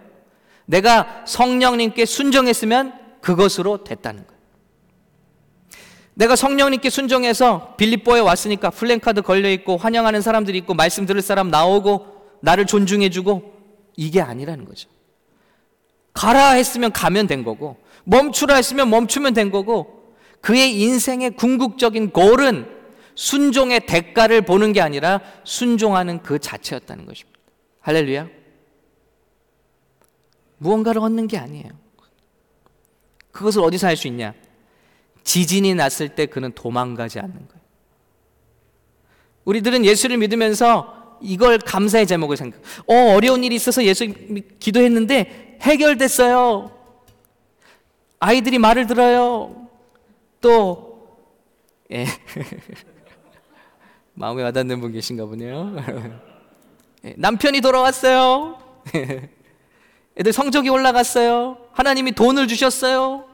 내가 0.67 1.25
성령님께 1.27 2.05
순종했으면 2.05 3.04
그것으로 3.25 3.85
됐다는 3.85 4.27
거예요. 4.27 4.41
내가 6.13 6.37
성령님께 6.37 6.91
순종해서 6.91 7.75
빌립보에 7.77 8.21
왔으니까 8.21 8.71
플랜카드 8.71 9.23
걸려 9.23 9.51
있고 9.51 9.79
환영하는 9.79 10.21
사람들이 10.21 10.59
있고 10.59 10.75
말씀 10.75 11.07
들을 11.07 11.23
사람 11.23 11.49
나오고 11.49 12.07
나를 12.41 12.67
존중해 12.67 13.09
주고 13.09 13.55
이게 13.97 14.21
아니라는 14.21 14.67
거죠. 14.67 14.91
가라 16.13 16.51
했으면 16.51 16.93
가면 16.93 17.27
된 17.27 17.43
거고 17.43 17.79
멈추라 18.05 18.57
했으면 18.57 18.91
멈추면 18.91 19.33
된 19.33 19.51
거고 19.51 20.13
그의 20.41 20.79
인생의 20.79 21.31
궁극적인 21.37 22.11
골은 22.11 22.69
순종의 23.15 23.87
대가를 23.87 24.43
보는 24.43 24.75
게 24.75 24.83
아니라 24.83 25.21
순종하는 25.45 26.23
그 26.23 26.39
자체였다는 26.39 27.07
것입니다. 27.07 27.41
할렐루야. 27.81 28.29
무언가를 30.59 31.01
얻는 31.01 31.27
게 31.27 31.39
아니에요. 31.39 31.84
그것을 33.35 33.63
어디서 33.63 33.89
할 33.89 33.97
수 33.97 34.07
있냐? 34.09 34.33
지진이 35.25 35.75
났을 35.75 36.11
때 36.11 36.27
그는 36.27 36.53
도망가지 36.53 37.19
않는 37.19 37.35
거예요. 37.35 37.65
우리들은 39.45 39.85
예수를 39.85 40.19
믿으면서 40.19 41.19
이걸 41.21 41.59
감사의 41.59 42.07
제목을 42.07 42.37
생각. 42.37 42.61
어, 42.87 43.15
어려운 43.15 43.43
일이 43.43 43.57
있어서 43.57 43.83
예수 43.85 44.07
기도했는데 44.59 45.59
해결됐어요. 45.63 46.71
아이들이 48.21 48.59
말을 48.59 48.87
들어요. 48.87 49.69
또, 50.41 51.19
예. 51.91 52.07
마음에 54.15 54.43
와닿는 54.43 54.81
분 54.81 54.93
계신가 54.93 55.27
보네요. 55.27 55.75
예, 57.05 57.15
남편이 57.17 57.61
돌아왔어요. 57.63 58.59
애들 60.19 60.33
성적이 60.33 60.69
올라갔어요. 60.69 61.64
하나님이 61.75 62.13
돈을 62.13 62.47
주셨어요. 62.49 63.29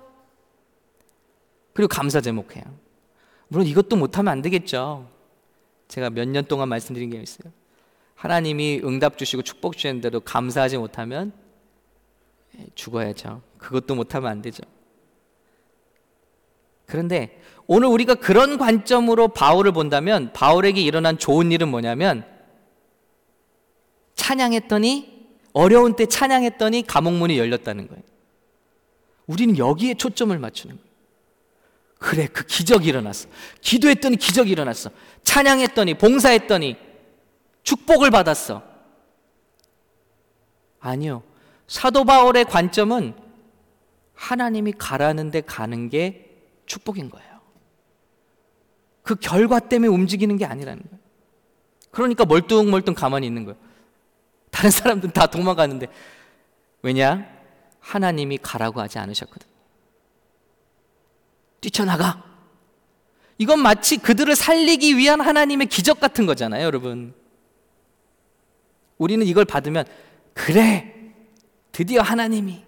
그리고 1.72 1.88
감사 1.88 2.20
제목해요. 2.20 2.64
물론 3.48 3.66
이것도 3.66 3.96
못하면 3.96 4.32
안 4.32 4.42
되겠죠. 4.42 5.08
제가 5.88 6.10
몇 6.10 6.26
년 6.28 6.44
동안 6.46 6.68
말씀드린 6.68 7.10
게 7.10 7.20
있어요. 7.20 7.52
하나님이 8.14 8.80
응답 8.84 9.18
주시고 9.18 9.42
축복 9.42 9.76
주셨는데도 9.76 10.20
감사하지 10.20 10.78
못하면 10.78 11.32
예, 12.58 12.66
죽어야죠. 12.74 13.42
그것도 13.58 13.94
못하면 13.94 14.30
안 14.30 14.42
되죠. 14.42 14.62
그런데 16.86 17.40
오늘 17.66 17.88
우리가 17.88 18.16
그런 18.16 18.58
관점으로 18.58 19.28
바울을 19.28 19.72
본다면 19.72 20.32
바울에게 20.32 20.80
일어난 20.80 21.18
좋은 21.18 21.52
일은 21.52 21.68
뭐냐면 21.68 22.24
찬양했더니 24.16 25.28
어려운 25.52 25.94
때 25.94 26.06
찬양했더니 26.06 26.86
감옥문이 26.86 27.38
열렸다는 27.38 27.88
거예요. 27.88 28.02
우리는 29.26 29.56
여기에 29.58 29.94
초점을 29.94 30.36
맞추는 30.38 30.76
거예요. 30.76 30.90
그래, 31.98 32.26
그 32.26 32.44
기적이 32.46 32.88
일어났어. 32.88 33.28
기도했더니 33.60 34.16
기적이 34.16 34.52
일어났어. 34.52 34.90
찬양했더니, 35.22 35.94
봉사했더니, 35.94 36.76
축복을 37.62 38.10
받았어. 38.10 38.62
아니요. 40.80 41.22
사도 41.66 42.04
바울의 42.04 42.46
관점은 42.46 43.14
하나님이 44.14 44.72
가라는데 44.72 45.42
가는 45.42 45.88
게 45.88 46.30
축복인 46.66 47.10
거예요. 47.10 47.40
그 49.02 49.14
결과 49.14 49.58
때문에 49.58 49.88
움직이는 49.88 50.36
게 50.36 50.44
아니라는 50.44 50.82
거예요. 50.82 50.98
그러니까 51.90 52.24
멀뚱멀뚱 52.24 52.94
가만히 52.94 53.26
있는 53.26 53.44
거예요. 53.44 53.58
다른 54.50 54.70
사람들은 54.70 55.12
다 55.12 55.26
도망가는데 55.26 55.86
왜냐? 56.82 57.39
하나님이 57.90 58.38
가라고 58.38 58.80
하지 58.80 59.00
않으셨거든. 59.00 59.48
뛰쳐나가. 61.60 62.22
이건 63.36 63.58
마치 63.58 63.96
그들을 63.96 64.36
살리기 64.36 64.96
위한 64.96 65.20
하나님의 65.20 65.66
기적 65.66 65.98
같은 65.98 66.24
거잖아요, 66.24 66.64
여러분. 66.64 67.12
우리는 68.96 69.26
이걸 69.26 69.44
받으면 69.44 69.86
그래. 70.34 70.94
드디어 71.72 72.00
하나님이 72.00 72.64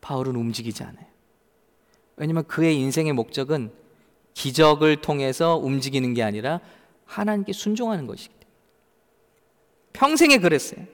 바울은 0.00 0.34
움직이지 0.34 0.82
않아요. 0.82 1.06
왜냐면 2.16 2.44
그의 2.48 2.76
인생의 2.78 3.12
목적은 3.12 3.72
기적을 4.34 5.02
통해서 5.02 5.56
움직이는 5.56 6.14
게 6.14 6.24
아니라 6.24 6.60
하나님께 7.04 7.52
순종하는 7.52 8.06
것이기 8.08 8.34
때문에. 8.34 8.50
평생에 9.92 10.38
그랬어요. 10.38 10.84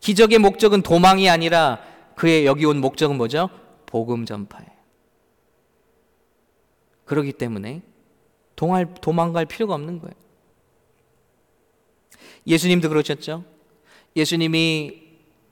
기적의 0.00 0.38
목적은 0.38 0.82
도망이 0.82 1.28
아니라 1.28 1.82
그의 2.18 2.46
여기 2.46 2.64
온 2.64 2.80
목적은 2.80 3.16
뭐죠? 3.16 3.48
복음 3.86 4.26
전파예요. 4.26 4.68
그러기 7.04 7.32
때문에 7.32 7.82
동할, 8.56 8.92
도망갈 9.00 9.46
필요가 9.46 9.74
없는 9.74 10.00
거예요. 10.00 10.14
예수님도 12.44 12.88
그러셨죠? 12.88 13.44
예수님이 14.16 15.00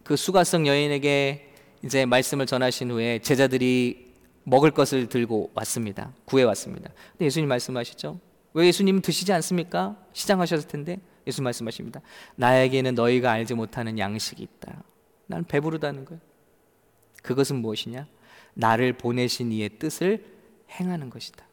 그 0.02 0.16
수가성 0.16 0.66
여인에게 0.66 1.52
이제 1.84 2.04
말씀을 2.04 2.46
전하신 2.46 2.90
후에 2.90 3.20
제자들이 3.20 4.14
먹을 4.42 4.72
것을 4.72 5.08
들고 5.08 5.52
왔습니다. 5.54 6.12
구해 6.24 6.42
왔습니다. 6.42 6.90
근데 7.12 7.26
예수님 7.26 7.48
말씀하시죠? 7.48 8.18
왜 8.54 8.66
예수님 8.66 9.02
드시지 9.02 9.32
않습니까? 9.34 9.96
시장하셨을 10.14 10.66
텐데 10.66 10.98
예수 11.28 11.42
말씀하십니다. 11.42 12.00
나에게는 12.34 12.96
너희가 12.96 13.30
알지 13.30 13.54
못하는 13.54 14.00
양식이 14.00 14.42
있다. 14.42 14.82
난 15.28 15.44
배부르다는 15.44 16.04
거예요. 16.04 16.20
그것은 17.26 17.56
무엇이냐? 17.56 18.06
나를 18.54 18.94
보내신 18.94 19.52
이의 19.52 19.68
뜻을 19.78 20.24
행하는 20.70 21.10
것이다. 21.10 21.44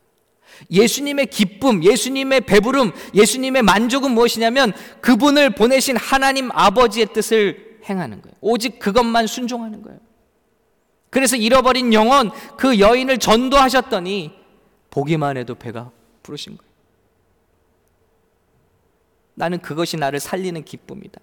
예수님의 0.69 1.27
기쁨, 1.27 1.83
예수님의 1.83 2.41
배부름, 2.41 2.91
예수님의 3.15 3.63
만족은 3.63 4.11
무엇이냐면 4.11 4.71
그분을 5.01 5.55
보내신 5.55 5.97
하나님 5.97 6.51
아버지의 6.51 7.07
뜻을 7.11 7.79
행하는 7.89 8.21
거예요. 8.21 8.35
오직 8.39 8.79
그것만 8.79 9.27
순종하는 9.27 9.81
거예요. 9.81 9.99
그래서 11.09 11.35
잃어버린 11.35 11.91
영혼 11.93 12.31
그 12.57 12.79
여인을 12.79 13.17
전도하셨더니 13.17 14.33
보기만 14.91 15.37
해도 15.37 15.55
배가 15.55 15.91
부르신 16.21 16.57
거예요. 16.57 16.71
나는 19.33 19.59
그것이 19.59 19.97
나를 19.97 20.19
살리는 20.19 20.63
기쁨이다. 20.63 21.19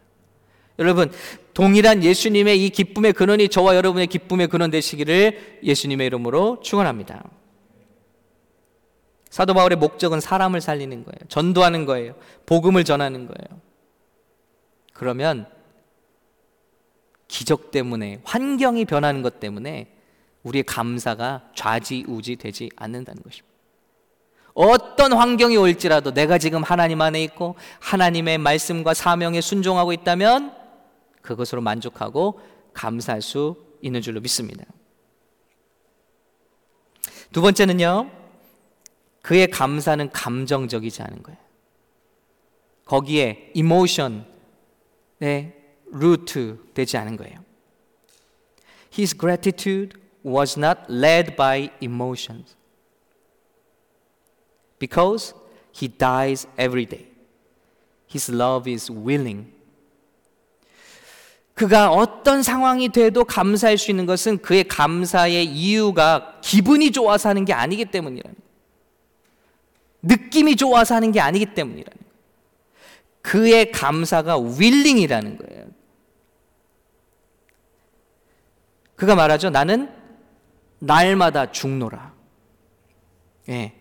여러분, 0.78 1.11
동일한 1.52 2.02
예수님의 2.02 2.64
이 2.64 2.70
기쁨의 2.70 3.12
근원이 3.12 3.48
저와 3.48 3.76
여러분의 3.76 4.06
기쁨의 4.06 4.48
근원 4.48 4.70
되시기를 4.70 5.61
예수님의 5.62 6.06
이름으로 6.06 6.61
축원합니다. 6.62 7.24
사도 9.28 9.54
바울의 9.54 9.76
목적은 9.76 10.20
사람을 10.20 10.61
살리는 10.61 11.04
거예요. 11.04 11.28
전도하는 11.28 11.85
거예요. 11.87 12.14
복음을 12.46 12.85
전하는 12.85 13.26
거예요. 13.26 13.61
그러면 14.92 15.46
기적 17.28 17.70
때문에 17.70 18.20
환경이 18.24 18.85
변하는 18.87 19.22
것 19.22 19.38
때문에 19.38 19.94
우리의 20.42 20.64
감사가 20.64 21.50
좌지우지 21.54 22.37
되지 22.37 22.70
않는다는 22.76 23.22
것입니다. 23.22 23.48
어떤 24.52 25.12
환경이 25.12 25.56
올지라도 25.56 26.12
내가 26.12 26.38
지금 26.38 26.62
하나님 26.62 27.00
안에 27.00 27.22
있고 27.22 27.54
하나님의 27.78 28.38
말씀과 28.38 28.94
사명에 28.94 29.40
순종하고 29.40 29.92
있다면 29.92 30.60
그것으로 31.22 31.61
만족하고 31.61 32.40
감사할 32.72 33.22
수 33.22 33.56
있는 33.80 34.00
줄로 34.00 34.20
믿습니다. 34.20 34.64
두 37.33 37.40
번째는요, 37.42 38.11
그의 39.22 39.48
감사는 39.48 40.11
감정적이지 40.11 41.02
않은 41.02 41.22
거예요. 41.22 41.38
거기에 42.85 43.52
이모션의 43.54 44.24
루트 45.92 46.59
되지 46.74 46.96
않은 46.96 47.16
거예요. 47.16 47.44
His 48.92 49.16
gratitude 49.16 50.00
was 50.24 50.59
not 50.59 50.80
led 50.88 51.37
by 51.37 51.70
emotions. 51.80 52.56
because 54.80 55.35
he 55.70 55.87
dies 55.87 56.48
every 56.59 56.87
day. 56.87 57.06
His 58.09 58.28
love 58.28 58.66
is 58.66 58.90
willing. 58.90 59.52
그가 61.61 61.90
어떤 61.92 62.42
상황이 62.42 62.88
돼도 62.88 63.25
감사할 63.25 63.77
수 63.77 63.90
있는 63.90 64.07
것은 64.07 64.38
그의 64.38 64.66
감사의 64.66 65.44
이유가 65.44 66.37
기분이 66.40 66.90
좋아서 66.90 67.29
하는 67.29 67.44
게 67.44 67.53
아니기 67.53 67.85
때문이라는 67.85 68.35
거예요. 68.35 68.51
느낌이 70.01 70.57
좋아서 70.57 70.94
하는 70.94 71.12
게 71.12 71.20
아니기 71.20 71.44
때문이라는 71.44 71.85
거예요. 71.85 72.12
그의 73.20 73.73
감사가 73.73 74.38
willing이라는 74.40 75.37
거예요. 75.37 75.66
그가 78.96 79.14
말하죠. 79.14 79.51
나는 79.51 79.92
날마다 80.79 81.53
죽노라. 81.53 82.14
예. 83.51 83.75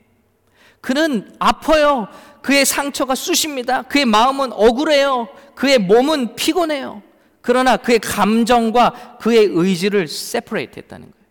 그는 0.82 1.34
아파요. 1.40 2.10
그의 2.42 2.66
상처가 2.66 3.16
쑤십니다. 3.16 3.84
그의 3.84 4.04
마음은 4.04 4.52
억울해요. 4.52 5.30
그의 5.56 5.78
몸은 5.78 6.36
피곤해요. 6.36 7.04
그러나 7.42 7.78
그의 7.78 8.00
감정과 8.00 9.18
그의 9.20 9.46
의지를 9.46 10.08
세퍼레이트 10.08 10.80
했다는 10.80 11.12
거예요. 11.12 11.26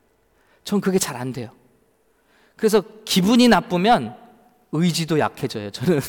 전 0.65 0.81
그게 0.81 0.99
잘 0.99 1.17
안 1.17 1.33
돼요. 1.33 1.51
그래서 2.57 2.83
기분이 3.05 3.49
나쁘면 3.49 4.17
의지도 4.73 5.19
약해져요. 5.19 5.71
저는 5.71 6.01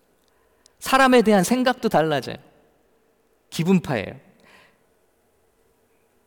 사람에 0.78 1.22
대한 1.22 1.44
생각도 1.44 1.88
달라져요. 1.88 2.36
기분파예요. 3.50 4.18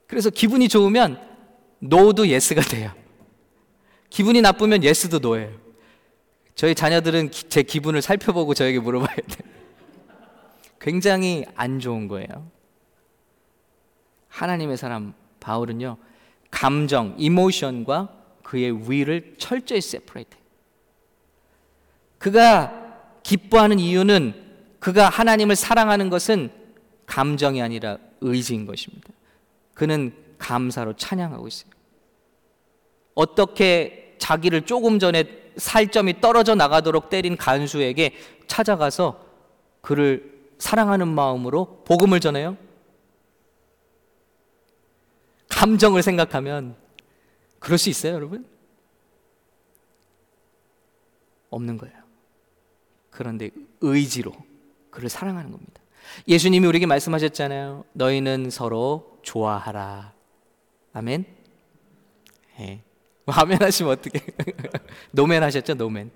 그래서 0.06 0.30
기분이 0.30 0.68
좋으면 0.68 1.20
no도 1.80 2.28
yes가 2.28 2.62
돼요. 2.62 2.92
기분이 4.10 4.42
나쁘면 4.42 4.84
yes도 4.84 5.20
no예요. 5.20 5.52
저희 6.56 6.76
자녀들은 6.76 7.32
제 7.32 7.64
기분을 7.64 8.02
살펴보고 8.02 8.54
저에게 8.54 8.80
물어봐야 8.80 9.16
돼요. 9.16 9.52
굉장히 10.80 11.46
안 11.56 11.80
좋은 11.80 12.08
거예요. 12.08 12.52
하나님의 14.34 14.78
사람 14.78 15.14
바울은요, 15.40 15.98
감정, 16.50 17.16
emotion과 17.18 18.10
그의 18.42 18.90
위를 18.90 19.36
철저히 19.38 19.80
세퍼레이트. 19.80 20.36
그가 22.18 23.20
기뻐하는 23.22 23.80
이유는 23.80 24.34
그가 24.80 25.08
하나님을 25.10 25.56
사랑하는 25.56 26.10
것은 26.10 26.52
감정이 27.06 27.62
아니라 27.62 27.98
의지인 28.22 28.66
것입니다. 28.66 29.10
그는 29.74 30.14
감사로 30.40 30.94
찬양하고 30.94 31.48
있어요. 31.48 31.72
어떻게 33.14 34.16
자기를 34.18 34.64
조금 34.64 35.00
전에 35.00 35.26
살점이 35.58 36.22
떨어져 36.22 36.56
나가도록 36.56 37.10
때린 37.10 37.38
간수에게 37.38 38.16
찾아가서 38.48 39.24
그를 39.82 40.34
사랑하는 40.58 41.08
마음으로 41.08 41.84
복음을 41.86 42.20
전해요? 42.20 42.58
감정을 45.58 46.04
생각하면 46.04 46.76
그럴 47.60 47.78
수 47.78 47.90
있어요, 47.90 48.14
여러분? 48.14 48.46
없는 51.50 51.78
거예요. 51.78 51.96
그런데 53.10 53.52
의지로 53.80 54.34
그를 54.90 55.10
사랑하는 55.10 55.52
겁니다. 55.52 55.82
예수님이 56.28 56.68
우리에게 56.68 56.86
말씀하셨잖아요. 56.86 57.86
너희는 57.94 58.50
서로 58.50 59.20
좋아하라. 59.22 60.14
아멘. 60.94 61.26
예. 62.60 62.84
아멘 63.26 63.62
하시면 63.62 63.94
어떻게? 63.94 64.20
노멘 65.12 65.44
하셨죠, 65.44 65.76
노멘. 65.76 66.12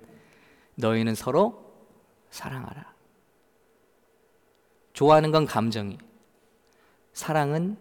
너희는 0.76 1.15
서로 1.15 1.73
사랑하라. 2.30 2.93
좋아하는 4.93 5.32
건 5.32 5.45
감정이. 5.45 5.97
사랑은 7.13 7.78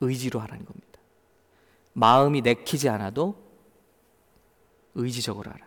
의지로 0.00 0.40
하라는 0.40 0.64
겁니다. 0.64 0.86
마음이 1.92 2.40
내키지 2.42 2.88
않아도 2.88 3.34
의지적으로 4.94 5.50
하라. 5.50 5.66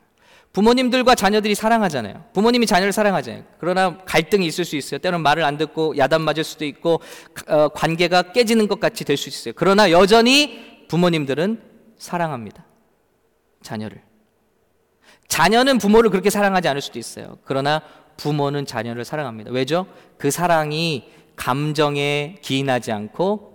부모님들과 0.54 1.16
자녀들이 1.16 1.56
사랑하잖아요. 1.56 2.26
부모님이 2.34 2.66
자녀를 2.66 2.92
사랑하잖아요. 2.92 3.46
그러나 3.60 3.98
갈등이 4.00 4.46
있을 4.46 4.66
수 4.66 4.76
있어요. 4.76 5.00
때로는 5.00 5.24
말을 5.24 5.44
안 5.44 5.58
듣고 5.58 5.98
야단 5.98 6.22
맞을 6.22 6.44
수도 6.44 6.66
있고 6.66 7.00
어, 7.48 7.70
관계가 7.70 8.34
깨지는 8.34 8.68
것 8.68 8.80
같이 8.80 9.06
될 9.06 9.16
수 9.16 9.30
있어요. 9.30 9.54
그러나 9.56 9.92
여전히 9.92 10.86
부모님들은 10.90 11.62
사랑합니다. 11.98 12.66
자녀를. 13.62 14.02
자녀는 15.30 15.78
부모를 15.78 16.10
그렇게 16.10 16.30
사랑하지 16.30 16.68
않을 16.68 16.82
수도 16.82 17.00
있어요. 17.00 17.38
그러나 17.46 17.82
부모는 18.18 18.66
자녀를 18.66 19.06
사랑합니다. 19.06 19.52
왜죠? 19.52 19.88
그 20.18 20.32
사랑이 20.32 21.10
감정에 21.38 22.36
기인하지 22.42 22.92
않고 22.92 23.51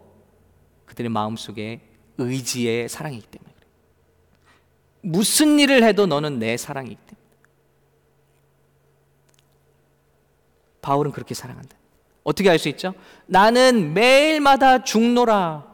그들의 0.97 1.11
마음속에 1.11 1.81
의지의 2.17 2.89
사랑이기 2.89 3.27
때문에 3.27 3.53
그래요. 3.55 3.71
무슨 5.03 5.61
일을 5.61 5.85
해도 5.85 6.07
너는 6.07 6.39
내 6.39 6.57
사랑이기 6.57 6.97
때문에. 6.97 7.17
바울은 10.81 11.13
그렇게 11.13 11.35
사랑한다. 11.35 11.77
어떻게 12.25 12.49
알 12.49 12.59
수 12.59 12.69
있죠? 12.71 12.95
나는 13.27 13.93
매일마다 13.93 14.83
죽노라. 14.85 15.67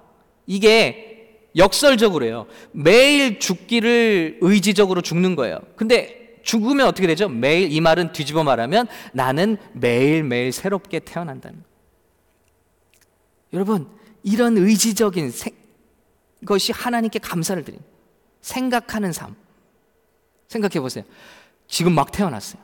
이게 0.47 1.39
역설적으로요. 1.57 2.47
매일 2.73 3.39
죽기를 3.39 4.39
의지적으로 4.41 5.03
죽는 5.03 5.37
거예요. 5.37 5.61
근데 5.77 6.41
죽으면 6.43 6.89
어떻게 6.89 7.07
되죠? 7.07 7.29
매일 7.29 7.71
이 7.71 7.81
말은 7.81 8.13
뒤집어 8.13 8.43
말하면 8.43 8.89
나는 9.13 9.57
매일매일 9.73 10.51
새롭게 10.51 10.99
태어난다는 10.99 11.63
거예요. 11.63 11.73
여러분, 13.53 14.02
이런 14.23 14.57
의지적인 14.57 15.31
생, 15.31 15.55
것이 16.47 16.73
하나님께 16.73 17.19
감사를 17.19 17.63
드린 17.65 17.81
생각하는 18.41 19.13
삶. 19.13 19.37
생각해 20.49 20.81
보세요. 20.81 21.05
지금 21.67 21.95
막 21.95 22.13
태어났어요. 22.13 22.63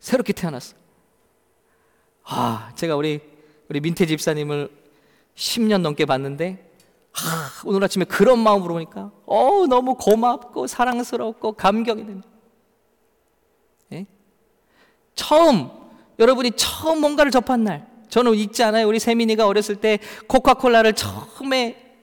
새롭게 0.00 0.32
태어났어요. 0.32 0.78
아, 2.24 2.72
제가 2.74 2.96
우리 2.96 3.20
우리 3.68 3.80
민태 3.80 4.06
집사님을 4.06 4.70
10년 5.36 5.80
넘게 5.80 6.06
봤는데 6.06 6.70
아, 7.12 7.50
오늘 7.64 7.84
아침에 7.84 8.04
그런 8.04 8.38
마음으로 8.38 8.74
보니까 8.74 9.10
어 9.26 9.66
너무 9.68 9.94
고맙고 9.94 10.66
사랑스럽고 10.66 11.52
감격이 11.52 12.04
됩니다. 12.04 12.28
예? 13.92 14.06
처음 15.14 15.70
여러분이 16.18 16.52
처음 16.52 17.00
뭔가를 17.00 17.30
접한 17.30 17.64
날 17.64 17.89
저는 18.10 18.34
잊지 18.34 18.62
않아요. 18.64 18.86
우리 18.88 18.98
세민이가 18.98 19.46
어렸을 19.46 19.76
때 19.76 19.98
코카콜라를 20.26 20.92
처음에 20.94 21.96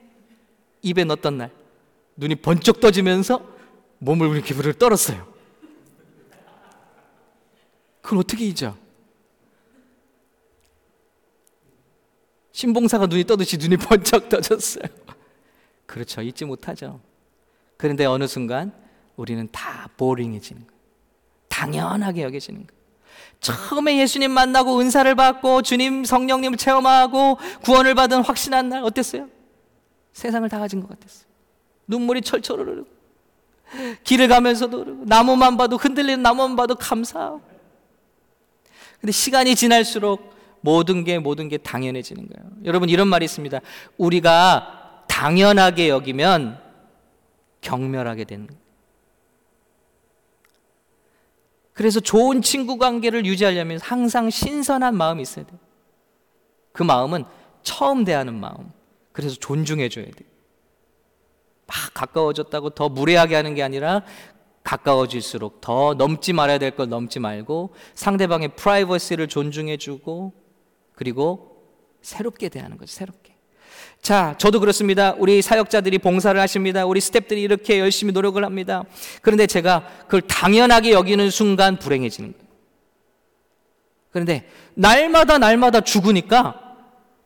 입에 0.82 1.04
넣었던 1.04 1.38
날 1.38 1.50
눈이 2.16 2.36
번쩍 2.36 2.80
떠지면서 2.80 3.46
몸을 3.98 4.34
이렇게 4.34 4.54
불을 4.54 4.74
떨었어요. 4.74 5.26
그걸 8.00 8.20
어떻게 8.20 8.46
잊어? 8.46 8.76
신봉사가 12.52 13.06
눈이 13.06 13.24
떠듯이 13.24 13.56
눈이 13.58 13.76
번쩍 13.86 14.28
떠졌어요. 14.28 14.84
그렇죠. 15.86 16.22
잊지 16.22 16.44
못하죠. 16.44 17.00
그런데 17.76 18.04
어느 18.04 18.26
순간 18.26 18.72
우리는 19.16 19.46
다 19.52 19.88
보링해지는 19.96 20.66
거예요. 20.66 20.78
당연하게 21.48 22.22
여겨지는 22.22 22.66
거예요. 22.66 22.77
처음에 23.40 23.98
예수님 23.98 24.30
만나고 24.32 24.80
은사를 24.80 25.14
받고 25.14 25.62
주님 25.62 26.04
성령님을 26.04 26.58
체험하고 26.58 27.38
구원을 27.62 27.94
받은 27.94 28.22
확신한 28.22 28.68
날 28.68 28.82
어땠어요? 28.82 29.28
세상을 30.12 30.48
다 30.48 30.58
가진 30.58 30.80
것 30.80 30.88
같았어요. 30.88 31.28
눈물이 31.86 32.22
철철 32.22 32.60
흐르고 32.60 32.86
길을 34.02 34.28
가면서도 34.28 34.78
흐르고 34.80 35.04
나무만 35.06 35.56
봐도 35.56 35.76
흔들리는 35.76 36.22
나무만 36.22 36.56
봐도 36.56 36.74
감사하고 36.74 37.40
근데 39.00 39.12
시간이 39.12 39.54
지날수록 39.54 40.36
모든 40.60 41.04
게 41.04 41.18
모든 41.18 41.48
게 41.48 41.56
당연해지는 41.56 42.28
거예요. 42.28 42.50
여러분 42.64 42.88
이런 42.88 43.06
말이 43.06 43.24
있습니다. 43.24 43.60
우리가 43.96 45.04
당연하게 45.06 45.88
여기면 45.88 46.58
경멸하게 47.60 48.24
되는 48.24 48.46
거예요. 48.48 48.60
그래서 51.78 52.00
좋은 52.00 52.42
친구 52.42 52.76
관계를 52.76 53.24
유지하려면 53.24 53.78
항상 53.80 54.30
신선한 54.30 54.96
마음이 54.96 55.22
있어야 55.22 55.46
돼요. 55.46 55.60
그 56.72 56.82
마음은 56.82 57.24
처음 57.62 58.02
대하는 58.04 58.34
마음. 58.34 58.72
그래서 59.12 59.36
존중해 59.36 59.88
줘야 59.88 60.06
돼. 60.06 60.24
막 61.68 61.76
가까워졌다고 61.94 62.70
더 62.70 62.88
무례하게 62.88 63.36
하는 63.36 63.54
게 63.54 63.62
아니라 63.62 64.02
가까워질수록 64.64 65.60
더 65.60 65.94
넘지 65.94 66.32
말아야 66.32 66.58
될 66.58 66.72
걸 66.72 66.88
넘지 66.88 67.20
말고 67.20 67.70
상대방의 67.94 68.56
프라이버시를 68.56 69.28
존중해 69.28 69.76
주고 69.76 70.32
그리고 70.96 71.62
새롭게 72.02 72.48
대하는 72.48 72.76
거죠. 72.76 72.92
새롭게. 72.92 73.27
자, 74.08 74.34
저도 74.38 74.58
그렇습니다. 74.58 75.14
우리 75.18 75.42
사역자들이 75.42 75.98
봉사를 75.98 76.40
하십니다. 76.40 76.86
우리 76.86 76.98
스탭들이 76.98 77.42
이렇게 77.42 77.78
열심히 77.78 78.10
노력을 78.10 78.42
합니다. 78.42 78.84
그런데 79.20 79.46
제가 79.46 79.86
그걸 80.06 80.22
당연하게 80.22 80.92
여기는 80.92 81.28
순간 81.28 81.78
불행해지는 81.78 82.32
거예요. 82.32 82.48
그런데 84.10 84.48
날마다 84.72 85.36
날마다 85.36 85.82
죽으니까 85.82 86.58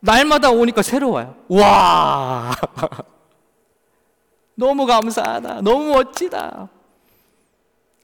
날마다 0.00 0.50
오니까 0.50 0.82
새로워요. 0.82 1.36
와! 1.46 2.52
너무 4.56 4.84
감사하다. 4.84 5.60
너무 5.60 5.92
멋지다. 5.94 6.68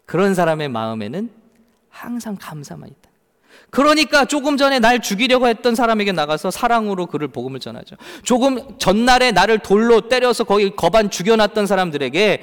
그런 0.06 0.36
사람의 0.36 0.68
마음에는 0.68 1.32
항상 1.88 2.36
감사만 2.40 2.90
있다. 2.90 3.07
그러니까 3.70 4.24
조금 4.24 4.56
전에 4.56 4.78
날 4.78 5.00
죽이려고 5.00 5.46
했던 5.46 5.74
사람에게 5.74 6.12
나가서 6.12 6.50
사랑으로 6.50 7.06
그를 7.06 7.28
복음을 7.28 7.60
전하죠. 7.60 7.96
조금 8.22 8.78
전날에 8.78 9.30
나를 9.30 9.58
돌로 9.58 10.08
때려서 10.08 10.44
거기 10.44 10.74
거반 10.74 11.10
죽여놨던 11.10 11.66
사람들에게 11.66 12.42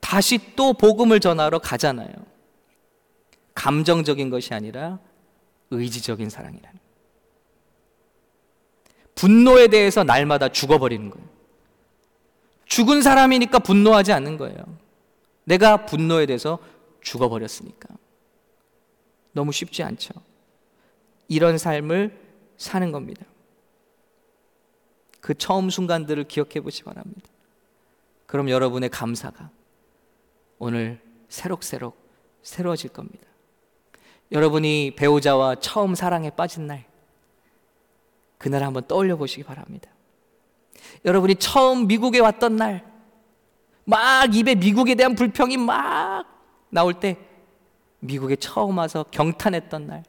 다시 0.00 0.38
또 0.54 0.72
복음을 0.72 1.18
전하러 1.18 1.58
가잖아요. 1.58 2.08
감정적인 3.54 4.30
것이 4.30 4.54
아니라 4.54 4.98
의지적인 5.70 6.30
사랑이라는. 6.30 6.78
분노에 9.14 9.68
대해서 9.68 10.04
날마다 10.04 10.48
죽어버리는 10.48 11.08
거예요. 11.10 11.26
죽은 12.66 13.02
사람이니까 13.02 13.60
분노하지 13.60 14.12
않는 14.12 14.36
거예요. 14.36 14.56
내가 15.44 15.86
분노에 15.86 16.26
대해서 16.26 16.58
죽어버렸으니까. 17.00 17.88
너무 19.32 19.52
쉽지 19.52 19.82
않죠. 19.82 20.14
이런 21.28 21.58
삶을 21.58 22.18
사는 22.56 22.92
겁니다. 22.92 23.24
그 25.20 25.34
처음 25.34 25.70
순간들을 25.70 26.24
기억해 26.24 26.60
보시 26.60 26.80
기 26.80 26.84
바랍니다. 26.84 27.28
그럼 28.26 28.50
여러분의 28.50 28.90
감사가 28.90 29.50
오늘 30.58 31.00
새록새록 31.28 31.96
새로워질 32.42 32.90
겁니다. 32.90 33.26
여러분이 34.32 34.94
배우자와 34.96 35.56
처음 35.56 35.94
사랑에 35.94 36.30
빠진 36.30 36.66
날, 36.66 36.84
그날 38.38 38.62
한번 38.62 38.86
떠올려 38.86 39.16
보시기 39.16 39.44
바랍니다. 39.44 39.90
여러분이 41.04 41.36
처음 41.36 41.86
미국에 41.86 42.18
왔던 42.20 42.56
날, 42.56 42.84
막 43.84 44.34
입에 44.34 44.54
미국에 44.54 44.94
대한 44.94 45.14
불평이 45.14 45.56
막 45.56 46.26
나올 46.70 46.94
때, 46.94 47.16
미국에 48.00 48.36
처음 48.36 48.78
와서 48.78 49.04
경탄했던 49.10 49.86
날, 49.86 50.04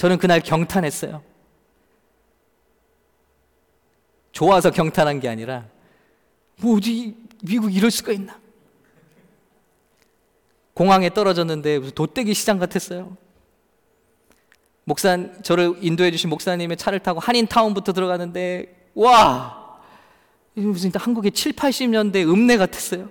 저는 0.00 0.16
그날 0.16 0.40
경탄했어요. 0.40 1.22
좋아서 4.32 4.70
경탄한 4.70 5.20
게 5.20 5.28
아니라, 5.28 5.66
뭐지, 6.56 7.14
미국 7.42 7.74
이럴 7.76 7.90
수가 7.90 8.12
있나? 8.12 8.40
공항에 10.72 11.10
떨어졌는데 11.10 11.80
무슨 11.80 11.94
도떼기 11.94 12.32
시장 12.32 12.58
같았어요. 12.58 13.14
목사 14.84 15.18
저를 15.42 15.74
인도해 15.82 16.10
주신 16.10 16.30
목사님의 16.30 16.78
차를 16.78 17.00
타고 17.00 17.20
한인타운부터 17.20 17.92
들어가는데 17.92 18.90
와 18.94 19.80
무슨 20.54 20.90
한국의 20.94 21.32
7, 21.32 21.52
80년대 21.52 22.26
읍내 22.26 22.56
같았어요. 22.56 23.10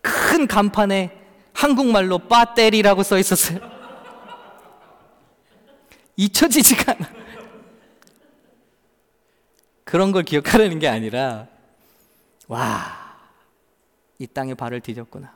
큰 0.00 0.46
간판에 0.46 1.10
한국말로 1.52 2.18
빠떼리라고 2.18 3.02
써 3.02 3.18
있었어요. 3.18 3.75
잊혀지지가 6.16 6.92
않아. 6.92 7.10
그런 9.84 10.12
걸 10.12 10.24
기억하려는 10.24 10.78
게 10.78 10.88
아니라 10.88 11.48
와, 12.48 13.16
이 14.18 14.26
땅에 14.26 14.54
발을 14.54 14.80
디뎠구나. 14.80 15.30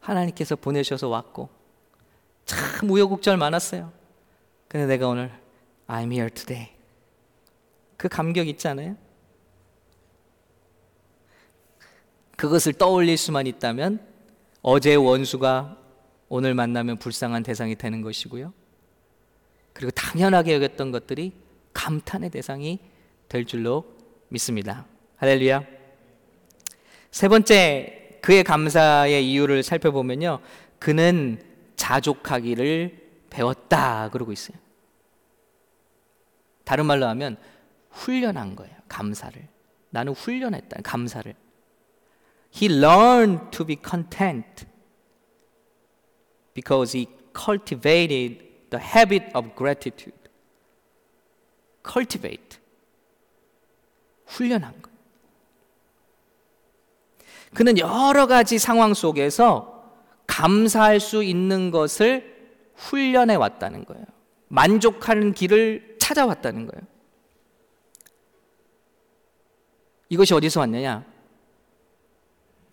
하나님께서 0.00 0.56
보내셔서 0.56 1.08
왔고 1.08 1.48
참 2.44 2.90
우여곡절 2.90 3.36
많았어요. 3.36 3.92
근데 4.68 4.86
내가 4.86 5.08
오늘 5.08 5.30
I'm 5.86 6.12
here 6.12 6.30
today. 6.30 6.72
그 7.96 8.08
감격 8.08 8.48
있잖아요. 8.48 8.96
그것을 12.36 12.72
떠올릴 12.72 13.16
수만 13.16 13.46
있다면 13.46 14.04
어제의 14.62 14.96
원수가 14.96 15.76
오늘 16.28 16.54
만나면 16.54 16.98
불쌍한 16.98 17.44
대상이 17.44 17.76
되는 17.76 18.02
것이고요. 18.02 18.52
그리고 19.72 19.90
당연하게 19.90 20.54
여겼던 20.54 20.92
것들이 20.92 21.32
감탄의 21.72 22.30
대상이 22.30 22.78
될 23.28 23.46
줄로 23.46 23.84
믿습니다. 24.28 24.86
할렐루야. 25.16 25.64
세 27.10 27.28
번째 27.28 28.18
그의 28.22 28.44
감사의 28.44 29.30
이유를 29.30 29.62
살펴보면요. 29.62 30.40
그는 30.78 31.42
자족하기를 31.76 33.02
배웠다 33.30 34.10
그러고 34.10 34.32
있어요. 34.32 34.56
다른 36.64 36.86
말로 36.86 37.06
하면 37.06 37.36
훈련한 37.90 38.56
거예요. 38.56 38.74
감사를. 38.88 39.48
나는 39.90 40.12
훈련했다. 40.12 40.82
감사를. 40.82 41.34
He 42.54 42.72
learned 42.72 43.50
to 43.50 43.66
be 43.66 43.76
content 43.82 44.66
because 46.54 46.96
he 46.96 47.06
cultivated 47.34 48.51
the 48.72 48.82
habit 48.82 49.30
of 49.34 49.54
gratitude. 49.56 50.18
cultivate. 51.84 52.58
훈련한 54.26 54.72
거예요. 54.82 54.98
그는 57.54 57.76
여러 57.78 58.26
가지 58.26 58.58
상황 58.58 58.94
속에서 58.94 59.92
감사할 60.26 61.00
수 61.00 61.22
있는 61.22 61.70
것을 61.70 62.32
훈련해 62.76 63.34
왔다는 63.34 63.84
거예요. 63.84 64.04
만족하는 64.48 65.34
길을 65.34 65.96
찾아왔다는 66.00 66.66
거예요. 66.66 66.82
이것이 70.08 70.34
어디서 70.34 70.60
왔느냐? 70.60 71.04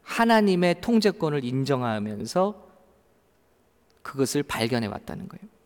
하나님의 0.03 0.81
통제권을 0.81 1.43
인정하면서 1.43 2.69
그것을 4.01 4.43
발견해 4.43 4.87
왔다는 4.87 5.27
거예요. 5.27 5.58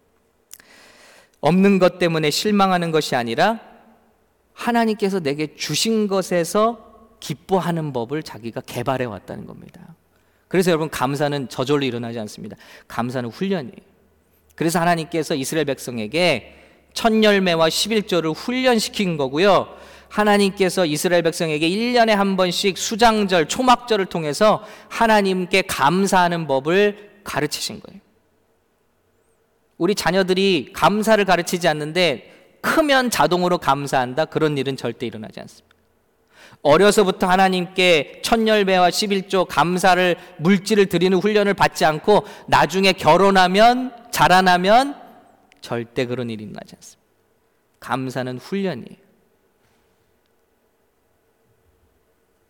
없는 1.43 1.77
것 1.77 1.99
때문에 1.99 2.29
실망하는 2.29 2.91
것이 2.91 3.17
아니라 3.17 3.59
하나님께서 4.53 5.19
내게 5.19 5.55
주신 5.55 6.07
것에서 6.07 7.17
기뻐하는 7.19 7.91
법을 7.91 8.23
자기가 8.23 8.61
개발해 8.61 9.03
왔다는 9.03 9.45
겁니다. 9.45 9.93
그래서 10.47 10.71
여러분 10.71 10.89
감사는 10.89 11.49
저절로 11.49 11.83
일어나지 11.83 12.17
않습니다. 12.19 12.55
감사는 12.87 13.29
훈련이에요. 13.29 13.75
그래서 14.55 14.79
하나님께서 14.79 15.35
이스라엘 15.35 15.65
백성에게 15.65 16.55
첫 16.93 17.11
열매와 17.21 17.67
11조를 17.67 18.33
훈련시킨 18.33 19.17
거고요. 19.17 19.67
하나님께서 20.07 20.85
이스라엘 20.85 21.23
백성에게 21.23 21.69
1년에 21.69 22.11
한 22.11 22.37
번씩 22.37 22.77
수장절, 22.77 23.49
초막절을 23.49 24.05
통해서 24.05 24.63
하나님께 24.87 25.63
감사하는 25.63 26.47
법을 26.47 27.19
가르치신 27.25 27.81
거예요. 27.81 27.99
우리 29.83 29.95
자녀들이 29.95 30.71
감사를 30.71 31.25
가르치지 31.25 31.67
않는데 31.67 32.57
크면 32.61 33.09
자동으로 33.09 33.57
감사한다. 33.57 34.23
그런 34.23 34.57
일은 34.57 34.77
절대 34.77 35.05
일어나지 35.05 35.41
않습니다. 35.41 35.75
어려서부터 36.61 37.27
하나님께 37.27 38.21
천열배와 38.23 38.89
11조 38.89 39.45
감사를 39.45 40.15
물질을 40.37 40.85
드리는 40.85 41.17
훈련을 41.17 41.53
받지 41.53 41.83
않고 41.83 42.25
나중에 42.47 42.93
결혼하면 42.93 43.93
자라나면 44.09 44.95
절대 45.59 46.05
그런 46.05 46.29
일이 46.29 46.45
일어나지 46.45 46.75
않습니다. 46.77 47.03
감사는 47.81 48.37
훈련이에요. 48.37 48.97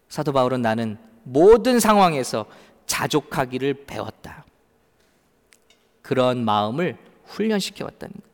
사도 0.07 0.31
바울은 0.33 0.61
나는 0.61 0.99
모든 1.23 1.79
상황에서 1.79 2.45
자족하기를 2.85 3.85
배웠다. 3.87 4.45
그런 6.03 6.45
마음을 6.45 7.12
훈련시켜 7.25 7.85
왔다는 7.85 8.13
거예요. 8.13 8.33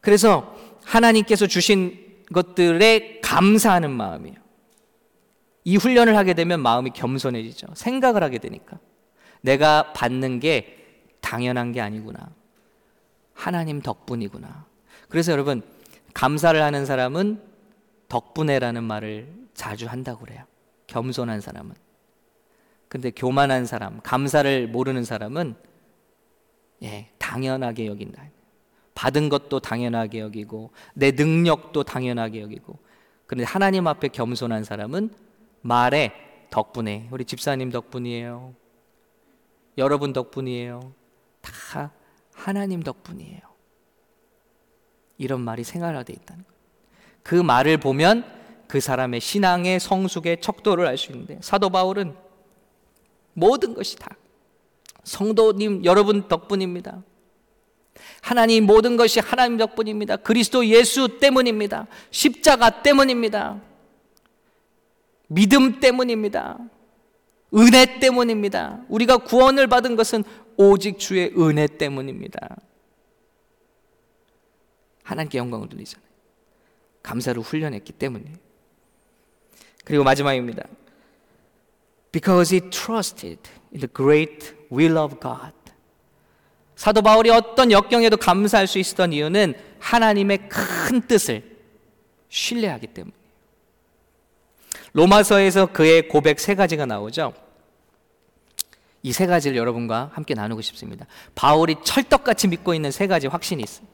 그래서 0.00 0.56
하나님께서 0.84 1.46
주신 1.46 2.24
것들에 2.32 3.20
감사하는 3.22 3.90
마음이에요. 3.90 4.36
이 5.64 5.76
훈련을 5.76 6.16
하게 6.16 6.34
되면 6.34 6.60
마음이 6.60 6.90
겸손해지죠. 6.90 7.68
생각을 7.74 8.22
하게 8.22 8.38
되니까. 8.38 8.78
내가 9.42 9.92
받는 9.92 10.40
게 10.40 10.76
당연한 11.20 11.72
게 11.72 11.80
아니구나. 11.80 12.30
하나님 13.34 13.80
덕분이구나. 13.80 14.66
그래서 15.08 15.32
여러분, 15.32 15.62
감사를 16.14 16.60
하는 16.60 16.86
사람은 16.86 17.42
덕분에라는 18.08 18.82
말을 18.82 19.32
자주 19.54 19.86
한다고 19.86 20.24
그래요. 20.24 20.44
겸손한 20.86 21.40
사람은. 21.40 21.74
근데 22.88 23.10
교만한 23.10 23.66
사람, 23.66 24.00
감사를 24.00 24.68
모르는 24.68 25.04
사람은 25.04 25.54
예, 26.82 27.10
당연하게 27.18 27.86
여긴다. 27.86 28.22
받은 28.94 29.28
것도 29.28 29.60
당연하게 29.60 30.20
여기고 30.20 30.72
내 30.94 31.12
능력도 31.12 31.84
당연하게 31.84 32.40
여기고 32.42 32.78
그런데 33.26 33.44
하나님 33.44 33.86
앞에 33.86 34.08
겸손한 34.08 34.64
사람은 34.64 35.10
말에 35.60 36.12
덕분에 36.50 37.08
우리 37.10 37.24
집사님 37.24 37.70
덕분이에요. 37.70 38.54
여러분 39.76 40.12
덕분이에요. 40.12 40.92
다 41.40 41.92
하나님 42.34 42.82
덕분이에요. 42.82 43.40
이런 45.18 45.40
말이 45.42 45.62
생활화되어 45.62 46.14
있다는 46.14 46.44
거예요. 46.44 46.58
그 47.22 47.34
말을 47.34 47.78
보면 47.78 48.24
그 48.66 48.80
사람의 48.80 49.20
신앙의 49.20 49.80
성숙의 49.80 50.40
척도를 50.40 50.86
알 50.86 50.96
수 50.96 51.12
있는데 51.12 51.38
사도 51.40 51.70
바울은 51.70 52.16
모든 53.34 53.74
것이 53.74 53.96
다 53.96 54.16
성도님 55.04 55.84
여러분 55.84 56.28
덕분입니다. 56.28 57.02
하나님 58.20 58.64
모든 58.64 58.96
것이 58.96 59.20
하나님 59.20 59.56
덕분입니다. 59.56 60.16
그리스도 60.16 60.66
예수 60.66 61.18
때문입니다. 61.18 61.86
십자가 62.10 62.82
때문입니다. 62.82 63.60
믿음 65.28 65.80
때문입니다. 65.80 66.58
은혜 67.54 67.98
때문입니다. 67.98 68.84
우리가 68.88 69.18
구원을 69.18 69.66
받은 69.66 69.96
것은 69.96 70.24
오직 70.56 70.98
주의 70.98 71.32
은혜 71.38 71.66
때문입니다. 71.66 72.56
하나님께 75.02 75.38
영광을 75.38 75.68
돌리잖아요. 75.68 76.06
감사를 77.02 77.40
훈련했기 77.40 77.92
때문이에요. 77.92 78.36
그리고 79.84 80.04
마지막입니다. 80.04 80.64
Because 82.12 82.54
he 82.54 82.70
trusted 82.70 83.40
the 83.72 83.88
great 83.94 84.54
will 84.72 84.96
of 84.98 85.16
God. 85.20 85.52
사도 86.76 87.02
바울이 87.02 87.30
어떤 87.30 87.72
역경에도 87.72 88.16
감사할 88.16 88.66
수 88.66 88.78
있었던 88.78 89.12
이유는 89.12 89.54
하나님의 89.80 90.48
큰 90.48 91.00
뜻을 91.06 91.42
신뢰하기 92.28 92.86
때문이에요. 92.88 93.18
로마서에서 94.92 95.66
그의 95.66 96.08
고백 96.08 96.40
세 96.40 96.54
가지가 96.54 96.86
나오죠. 96.86 97.32
이 99.02 99.12
세 99.12 99.26
가지를 99.26 99.56
여러분과 99.56 100.10
함께 100.12 100.34
나누고 100.34 100.60
싶습니다. 100.60 101.06
바울이 101.34 101.76
철떡같이 101.84 102.48
믿고 102.48 102.74
있는 102.74 102.90
세 102.90 103.06
가지 103.06 103.26
확신이 103.26 103.62
있어요. 103.62 103.86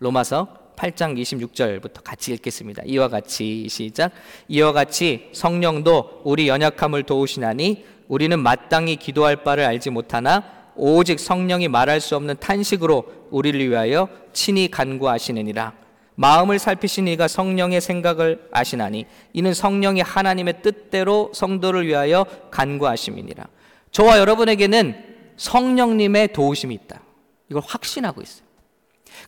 로마서 0.00 0.58
8장 0.76 1.16
26절부터 1.20 2.02
같이 2.02 2.32
읽겠습니다. 2.34 2.82
이와 2.86 3.08
같이 3.08 3.68
시작. 3.68 4.10
이와 4.48 4.72
같이 4.72 5.30
성령도 5.32 6.22
우리 6.24 6.48
연약함을 6.48 7.04
도우시나니 7.04 7.84
우리는 8.12 8.38
마땅히 8.38 8.96
기도할 8.96 9.36
바를 9.36 9.64
알지 9.64 9.88
못하나 9.88 10.44
오직 10.76 11.18
성령이 11.18 11.68
말할 11.68 11.98
수 11.98 12.14
없는 12.14 12.36
탄식으로 12.40 13.06
우리를 13.30 13.66
위하여 13.70 14.06
친히 14.34 14.70
간구하시느니라. 14.70 15.72
마음을 16.16 16.58
살피신 16.58 17.08
이가 17.08 17.26
성령의 17.26 17.80
생각을 17.80 18.50
아시나니 18.52 19.06
이는 19.32 19.54
성령이 19.54 20.02
하나님의 20.02 20.60
뜻대로 20.60 21.30
성도를 21.32 21.86
위하여 21.86 22.26
간구하심이니라. 22.50 23.46
저와 23.92 24.18
여러분에게는 24.18 24.94
성령님의 25.38 26.34
도우심이 26.34 26.74
있다. 26.74 27.00
이걸 27.48 27.62
확신하고 27.66 28.20
있어요. 28.20 28.44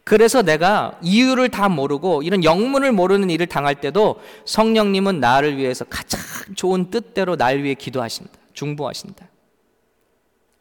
그래서 0.05 0.43
내가 0.43 0.99
이유를 1.01 1.49
다 1.49 1.71
모르고 1.71 2.23
이런 2.23 2.45
영문을 2.45 2.93
모르는 2.93 3.31
일을 3.31 3.47
당할 3.47 3.77
때도 3.77 4.21
성령님은 4.45 5.21
나를 5.21 5.57
위해서 5.57 5.87
가장 5.87 6.21
좋은 6.55 6.91
뜻대로 6.91 7.37
날 7.37 7.63
위해 7.63 7.73
기도하신다. 7.73 8.44
중보하신다. 8.55 9.29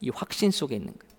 이 0.02 0.10
확신 0.10 0.52
속에 0.52 0.76
있는 0.76 0.94
거예요. 0.98 1.14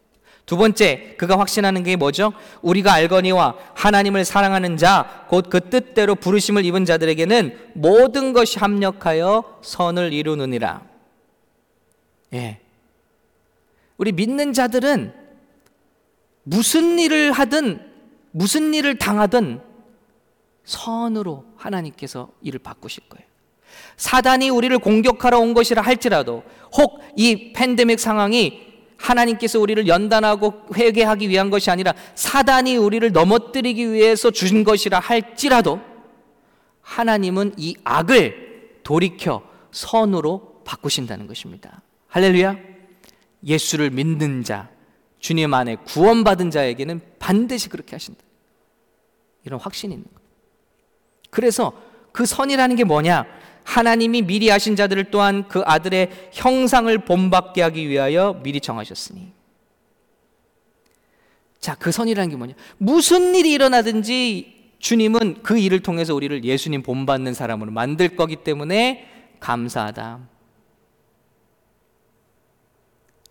두 0.46 0.58
번째, 0.58 1.14
그가 1.16 1.38
확신하는 1.38 1.82
게 1.82 1.96
뭐죠? 1.96 2.34
우리가 2.60 2.92
알거니와 2.92 3.56
하나님을 3.74 4.26
사랑하는 4.26 4.76
자, 4.76 5.26
곧 5.30 5.48
그 5.48 5.70
뜻대로 5.70 6.14
부르심을 6.14 6.66
입은 6.66 6.84
자들에게는 6.84 7.70
모든 7.74 8.34
것이 8.34 8.58
합력하여 8.58 9.60
선을 9.62 10.12
이루느니라. 10.12 10.82
예. 12.34 12.60
우리 13.96 14.12
믿는 14.12 14.52
자들은 14.52 15.14
무슨 16.42 16.98
일을 16.98 17.32
하든 17.32 17.90
무슨 18.32 18.74
일을 18.74 18.98
당하든 18.98 19.62
선으로 20.64 21.44
하나님께서 21.56 22.30
일을 22.42 22.58
바꾸실 22.58 23.08
거예요. 23.08 23.26
사단이 23.96 24.50
우리를 24.50 24.76
공격하러 24.78 25.38
온 25.38 25.54
것이라 25.54 25.82
할지라도 25.82 26.42
혹 26.76 27.04
이 27.16 27.52
팬데믹 27.52 28.00
상황이 28.00 28.62
하나님께서 28.96 29.60
우리를 29.60 29.86
연단하고 29.86 30.66
회개하기 30.74 31.28
위한 31.28 31.50
것이 31.50 31.70
아니라 31.70 31.94
사단이 32.14 32.76
우리를 32.76 33.12
넘어뜨리기 33.12 33.92
위해서 33.92 34.30
주신 34.30 34.64
것이라 34.64 34.98
할지라도 34.98 35.80
하나님은 36.80 37.54
이 37.56 37.76
악을 37.84 38.80
돌이켜 38.82 39.42
선으로 39.72 40.62
바꾸신다는 40.64 41.26
것입니다. 41.26 41.82
할렐루야. 42.08 42.56
예수를 43.46 43.90
믿는 43.90 44.42
자, 44.42 44.70
주님 45.18 45.52
안에 45.52 45.76
구원받은 45.86 46.50
자에게는 46.50 47.00
반드시 47.18 47.68
그렇게 47.68 47.92
하신다. 47.92 48.22
이런 49.44 49.60
확신이 49.60 49.94
있는 49.94 50.06
거예요. 50.06 50.28
그래서 51.30 51.72
그 52.12 52.24
선이라는 52.24 52.76
게 52.76 52.84
뭐냐? 52.84 53.26
하나님이 53.64 54.22
미리 54.22 54.48
하신 54.48 54.76
자들을 54.76 55.10
또한 55.10 55.48
그 55.48 55.62
아들의 55.64 56.30
형상을 56.32 56.96
본받게 56.98 57.62
하기 57.62 57.88
위하여 57.88 58.40
미리 58.42 58.60
정하셨으니. 58.60 59.32
자, 61.58 61.74
그 61.74 61.90
선이라는 61.90 62.30
게 62.30 62.36
뭐냐? 62.36 62.54
무슨 62.76 63.34
일이 63.34 63.52
일어나든지 63.52 64.72
주님은 64.78 65.42
그 65.42 65.58
일을 65.58 65.80
통해서 65.80 66.14
우리를 66.14 66.44
예수님 66.44 66.82
본받는 66.82 67.32
사람으로 67.32 67.70
만들 67.70 68.16
거기 68.16 68.36
때문에 68.36 69.08
감사하다. 69.40 70.28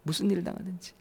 무슨 0.01 0.31
일을 0.31 0.43
당하든지. 0.43 0.93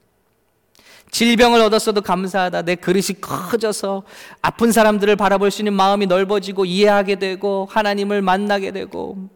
질병을 1.13 1.61
얻었어도 1.61 2.01
감사하다. 2.01 2.63
내 2.63 2.75
그릇이 2.75 3.21
커져서 3.21 4.03
아픈 4.41 4.73
사람들을 4.73 5.15
바라볼 5.17 5.51
수 5.51 5.61
있는 5.61 5.75
마음이 5.75 6.07
넓어지고 6.07 6.65
이해하게 6.65 7.17
되고 7.17 7.69
하나님을 7.71 8.23
만나게 8.23 8.73
되고 8.73 9.29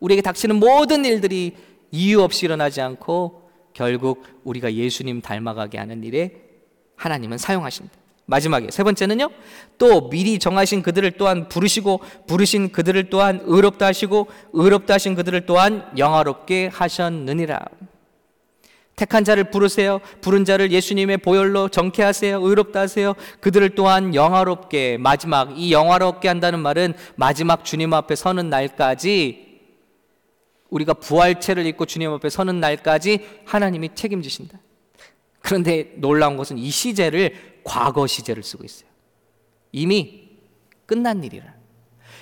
우리에게 0.00 0.20
닥치는 0.20 0.56
모든 0.56 1.04
일들이 1.04 1.56
이유 1.92 2.20
없이 2.22 2.44
일어나지 2.44 2.80
않고 2.80 3.48
결국 3.72 4.24
우리가 4.42 4.74
예수님 4.74 5.22
닮아가게 5.22 5.78
하는 5.78 6.02
일에 6.02 6.42
하나님은 6.96 7.38
사용하신다. 7.38 7.92
마지막에 8.26 8.68
세 8.70 8.82
번째는요. 8.82 9.30
또 9.78 10.10
미리 10.10 10.40
정하신 10.40 10.82
그들을 10.82 11.12
또한 11.12 11.48
부르시고 11.48 12.00
부르신 12.26 12.72
그들을 12.72 13.10
또한 13.10 13.40
의롭다 13.44 13.86
하시고 13.86 14.26
의롭다 14.52 14.94
하신 14.94 15.14
그들을 15.14 15.46
또한 15.46 15.88
영화롭게 15.96 16.66
하셨느니라. 16.66 17.60
택한 19.02 19.24
자를 19.24 19.42
부르세요. 19.50 20.00
부른 20.20 20.44
자를 20.44 20.70
예수님의 20.70 21.18
보혈로 21.18 21.70
정케하세요. 21.70 22.40
의롭다 22.40 22.82
하세요. 22.82 23.14
그들을 23.40 23.70
또한 23.70 24.14
영화롭게 24.14 24.96
마지막 24.96 25.58
이 25.58 25.72
영화롭게 25.72 26.28
한다는 26.28 26.60
말은 26.60 26.94
마지막 27.16 27.64
주님 27.64 27.94
앞에 27.94 28.14
서는 28.14 28.48
날까지 28.48 29.58
우리가 30.70 30.94
부활체를 30.94 31.66
입고 31.66 31.86
주님 31.86 32.12
앞에 32.12 32.30
서는 32.30 32.60
날까지 32.60 33.26
하나님이 33.44 33.90
책임지신다. 33.96 34.60
그런데 35.40 35.94
놀라운 35.96 36.36
것은 36.36 36.56
이 36.56 36.70
시제를 36.70 37.34
과거 37.64 38.06
시제를 38.06 38.44
쓰고 38.44 38.62
있어요. 38.62 38.88
이미 39.72 40.28
끝난 40.86 41.24
일이라. 41.24 41.52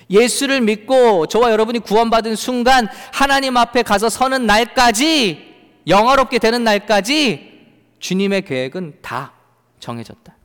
예수를 0.09 0.61
믿고 0.61 1.27
저와 1.27 1.51
여러분이 1.51 1.77
구원받은 1.77 2.35
순간 2.35 2.87
하나님 3.13 3.55
앞에 3.55 3.83
가서 3.83 4.09
서는 4.09 4.47
날까지 4.47 5.50
영화롭게 5.87 6.39
되는 6.39 6.63
날까지 6.63 7.51
주님의 7.99 8.43
계획은 8.43 8.99
다 9.01 9.33
정해졌다. 9.79 10.35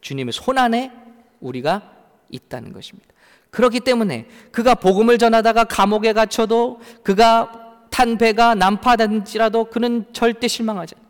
주님의 0.00 0.32
손 0.32 0.58
안에 0.58 0.92
우리가 1.40 1.92
있다는 2.30 2.72
것입니다. 2.72 3.08
그렇기 3.50 3.80
때문에 3.80 4.26
그가 4.52 4.74
복음을 4.74 5.18
전하다가 5.18 5.64
감옥에 5.64 6.12
갇혀도 6.12 6.80
그가 7.02 7.86
탄 7.90 8.18
배가 8.18 8.54
난파된지라도 8.54 9.66
그는 9.66 10.04
절대 10.12 10.48
실망하지 10.48 10.94
않아. 10.96 11.06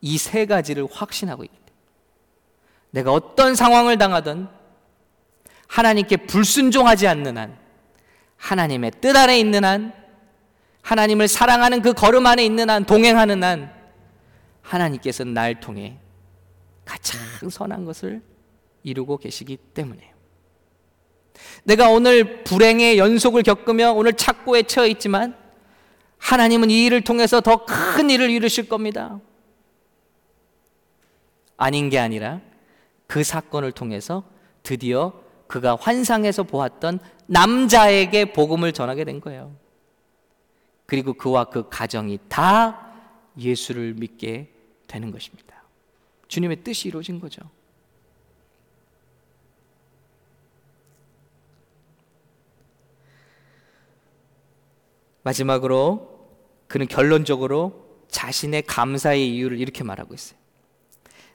이세 0.00 0.46
가지를 0.46 0.86
확신하고 0.90 1.44
때문에 1.44 1.58
내가 2.90 3.12
어떤 3.12 3.54
상황을 3.54 3.98
당하든 3.98 4.48
하나님께 5.66 6.18
불순종하지 6.18 7.08
않는 7.08 7.36
한 7.36 7.58
하나님의 8.36 8.92
뜻 9.00 9.16
아래 9.16 9.38
있는 9.38 9.64
한 9.64 9.92
하나님을 10.88 11.28
사랑하는 11.28 11.82
그 11.82 11.92
걸음 11.92 12.24
안에 12.24 12.42
있는 12.42 12.70
한, 12.70 12.82
동행하는 12.86 13.44
한, 13.44 13.70
하나님께서 14.62 15.22
날 15.24 15.60
통해 15.60 15.98
가장 16.86 17.20
선한 17.50 17.84
것을 17.84 18.22
이루고 18.84 19.18
계시기 19.18 19.58
때문에. 19.74 20.14
내가 21.64 21.90
오늘 21.90 22.42
불행의 22.42 22.96
연속을 22.96 23.42
겪으며 23.42 23.92
오늘 23.92 24.14
착고에 24.14 24.62
처해 24.62 24.88
있지만 24.88 25.36
하나님은 26.16 26.70
이 26.70 26.86
일을 26.86 27.02
통해서 27.02 27.42
더 27.42 27.66
큰 27.66 28.08
일을 28.08 28.30
이루실 28.30 28.70
겁니다. 28.70 29.20
아닌 31.58 31.90
게 31.90 31.98
아니라 31.98 32.40
그 33.06 33.22
사건을 33.22 33.72
통해서 33.72 34.24
드디어 34.62 35.12
그가 35.48 35.76
환상에서 35.78 36.44
보았던 36.44 37.00
남자에게 37.26 38.32
복음을 38.32 38.72
전하게 38.72 39.04
된 39.04 39.20
거예요. 39.20 39.67
그리고 40.88 41.12
그와 41.12 41.44
그 41.44 41.68
가정이 41.68 42.18
다 42.30 42.94
예수를 43.36 43.92
믿게 43.92 44.50
되는 44.86 45.10
것입니다. 45.10 45.62
주님의 46.28 46.64
뜻이 46.64 46.88
이루어진 46.88 47.20
거죠. 47.20 47.42
마지막으로 55.24 56.26
그는 56.68 56.88
결론적으로 56.88 58.06
자신의 58.08 58.62
감사의 58.62 59.28
이유를 59.34 59.60
이렇게 59.60 59.84
말하고 59.84 60.14
있어요. 60.14 60.38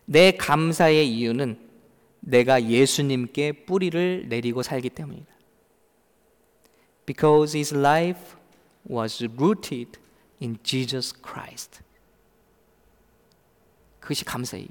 내 0.06 0.32
감사의 0.32 1.08
이유는 1.08 1.60
내가 2.22 2.64
예수님께 2.64 3.66
뿌리를 3.66 4.26
내리고 4.30 4.64
살기 4.64 4.90
때문이다. 4.90 5.32
Because 7.06 7.56
his 7.56 7.76
life 7.76 8.43
was 8.90 9.24
rooted 9.38 10.00
in 10.42 10.58
Jesus 10.64 11.14
Christ. 11.22 11.80
그것이 14.00 14.26
감사예요. 14.26 14.68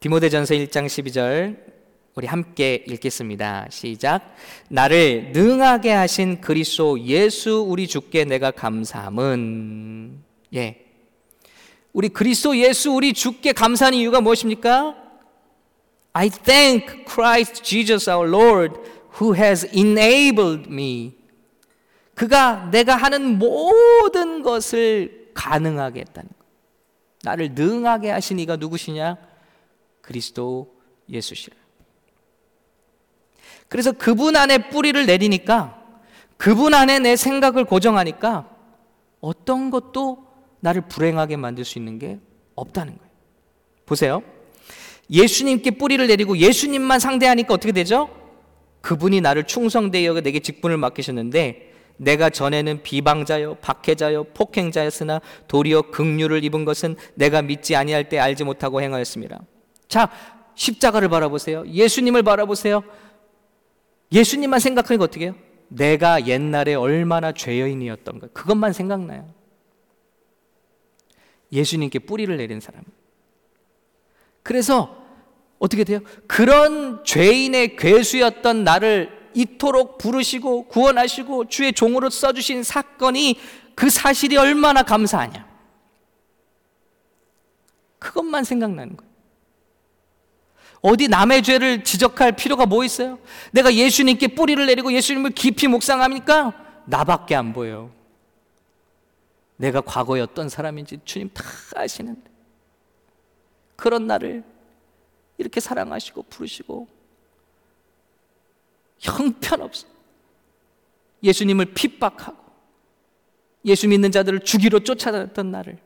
디모데전서 0.00 0.54
1장 0.54 0.86
12절 0.86 1.78
우리 2.14 2.26
함께 2.26 2.84
읽겠습니다. 2.86 3.68
시작. 3.70 4.34
나를 4.68 5.32
능하게 5.32 5.92
하신 5.92 6.40
그리스도 6.40 7.00
예수 7.00 7.64
우리 7.66 7.86
주께 7.86 8.24
내가 8.24 8.50
감사함은 8.50 10.18
예. 10.54 10.84
우리 11.92 12.08
그리스도 12.08 12.56
예수 12.56 12.92
우리 12.92 13.12
주께 13.12 13.52
감사하는 13.52 13.98
이유가 13.98 14.20
무엇입니까? 14.20 14.96
I 16.12 16.28
thank 16.30 17.04
Christ 17.06 17.62
Jesus 17.62 18.10
our 18.10 18.28
Lord 18.28 18.74
who 19.20 19.34
has 19.34 19.66
enabled 19.74 20.68
me. 20.70 21.14
그가 22.14 22.68
내가 22.70 22.96
하는 22.96 23.38
모든 23.38 24.42
것을 24.42 25.30
가능하게 25.34 26.00
했다는 26.00 26.28
것. 26.28 26.36
나를 27.22 27.54
능하게 27.54 28.10
하신 28.10 28.38
이가 28.40 28.56
누구시냐? 28.56 29.16
그리스도 30.00 30.74
예수시라. 31.08 31.56
그래서 33.68 33.92
그분 33.92 34.36
안에 34.36 34.70
뿌리를 34.70 35.04
내리니까 35.04 35.78
그분 36.36 36.74
안에 36.74 36.98
내 36.98 37.16
생각을 37.16 37.64
고정하니까 37.64 38.48
어떤 39.20 39.70
것도 39.70 40.26
나를 40.60 40.82
불행하게 40.82 41.36
만들 41.36 41.64
수 41.64 41.78
있는 41.78 41.98
게 41.98 42.18
없다는 42.54 42.96
거예요. 42.96 43.12
보세요. 43.84 44.22
예수님께 45.10 45.72
뿌리를 45.72 46.06
내리고 46.06 46.36
예수님만 46.36 46.98
상대하니까 46.98 47.54
어떻게 47.54 47.72
되죠? 47.72 48.10
그분이 48.80 49.20
나를 49.20 49.44
충성되어 49.44 50.20
내게 50.20 50.40
직분을 50.40 50.76
맡기셨는데 50.76 51.68
내가 51.98 52.30
전에는 52.30 52.82
비방자요 52.82 53.56
박해자요 53.56 54.24
폭행자였으나 54.24 55.20
도리어 55.48 55.82
극류를 55.90 56.44
입은 56.44 56.64
것은 56.64 56.96
내가 57.14 57.42
믿지 57.42 57.74
아니할 57.76 58.08
때 58.08 58.18
알지 58.18 58.44
못하고 58.44 58.80
행하였습니다. 58.80 59.40
자, 59.88 60.10
십자가를 60.54 61.08
바라보세요. 61.08 61.66
예수님을 61.66 62.22
바라보세요. 62.22 62.82
예수님만 64.12 64.60
생각하니까 64.60 65.04
어떻게 65.04 65.26
해요? 65.26 65.34
내가 65.68 66.26
옛날에 66.26 66.74
얼마나 66.74 67.32
죄여인이었던가. 67.32 68.28
그것만 68.28 68.72
생각나요. 68.72 69.28
예수님께 71.52 72.00
뿌리를 72.00 72.34
내린 72.36 72.60
사람. 72.60 72.82
그래서 74.42 74.97
어떻게 75.58 75.84
돼요? 75.84 76.00
그런 76.26 77.04
죄인의 77.04 77.76
괴수였던 77.76 78.64
나를 78.64 79.30
이토록 79.34 79.98
부르시고 79.98 80.68
구원하시고 80.68 81.48
주의 81.48 81.72
종으로 81.72 82.10
써주신 82.10 82.62
사건이 82.62 83.38
그 83.74 83.90
사실이 83.90 84.36
얼마나 84.36 84.82
감사하냐. 84.82 85.46
그것만 87.98 88.44
생각나는 88.44 88.96
거예요. 88.96 89.08
어디 90.80 91.08
남의 91.08 91.42
죄를 91.42 91.82
지적할 91.82 92.32
필요가 92.32 92.64
뭐 92.64 92.84
있어요? 92.84 93.18
내가 93.50 93.74
예수님께 93.74 94.28
뿌리를 94.28 94.64
내리고 94.64 94.92
예수님을 94.92 95.32
깊이 95.32 95.66
묵상하니까 95.66 96.84
나밖에 96.86 97.34
안 97.34 97.52
보여요. 97.52 97.90
내가 99.56 99.80
과거에 99.80 100.20
어떤 100.20 100.48
사람인지 100.48 101.00
주님 101.04 101.30
다 101.34 101.42
아시는데. 101.74 102.30
그런 103.74 104.06
나를 104.06 104.44
이렇게 105.38 105.60
사랑하시고 105.60 106.24
부르시고 106.24 106.88
형편없어. 108.98 109.86
예수님을 111.22 111.74
핍박하고 111.74 112.36
예수 113.64 113.88
믿는 113.88 114.12
자들을 114.12 114.40
죽이러 114.40 114.80
쫓아다녔던 114.80 115.50
나를 115.50 115.78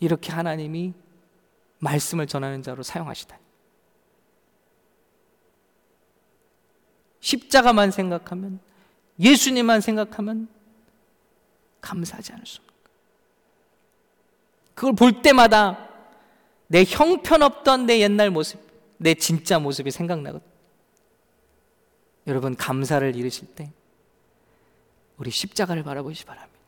이렇게 0.00 0.32
하나님이 0.32 0.94
말씀을 1.78 2.26
전하는 2.26 2.62
자로 2.62 2.82
사용하시다. 2.82 3.38
십자가만 7.20 7.90
생각하면 7.90 8.60
예수님만 9.18 9.80
생각하면 9.80 10.48
감사하지 11.80 12.32
않을 12.32 12.46
수 12.46 12.60
없는 12.60 12.74
그걸 14.74 14.94
볼 14.94 15.22
때마다 15.22 15.93
내 16.74 16.82
형편없던 16.82 17.86
내 17.86 18.00
옛날 18.00 18.30
모습, 18.30 18.60
내 18.96 19.14
진짜 19.14 19.60
모습이 19.60 19.92
생각나거든. 19.92 20.44
여러분 22.26 22.56
감사를 22.56 23.14
잃으실 23.14 23.46
때 23.54 23.70
우리 25.16 25.30
십자가를 25.30 25.84
바라보시 25.84 26.24
바랍니다. 26.24 26.58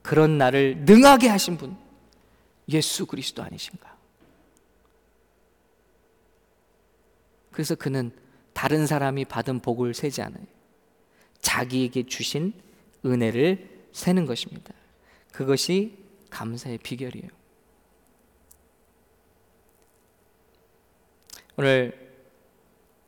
그런 0.00 0.38
나를 0.38 0.78
능하게 0.86 1.28
하신 1.28 1.58
분 1.58 1.76
예수 2.70 3.04
그리스도 3.04 3.42
아니신가? 3.42 3.94
그래서 7.50 7.74
그는 7.74 8.12
다른 8.54 8.86
사람이 8.86 9.26
받은 9.26 9.60
복을 9.60 9.92
세지 9.92 10.22
않아요. 10.22 10.46
자기에게 11.42 12.06
주신 12.06 12.54
은혜를 13.04 13.88
세는 13.92 14.24
것입니다. 14.24 14.72
그것이 15.32 15.98
감사의 16.30 16.78
비결이에요. 16.78 17.37
오늘 21.60 21.92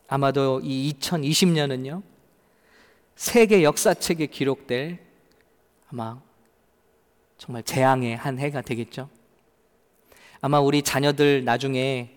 아마도 0.08 0.60
이 0.64 0.92
2020년은요, 0.98 2.02
세계 3.14 3.62
역사책에 3.62 4.26
기록될 4.26 4.98
아마 5.86 6.20
정말 7.38 7.62
재앙의 7.62 8.16
한 8.16 8.40
해가 8.40 8.62
되겠죠. 8.62 9.08
아마 10.40 10.58
우리 10.58 10.82
자녀들 10.82 11.44
나중에 11.44 12.12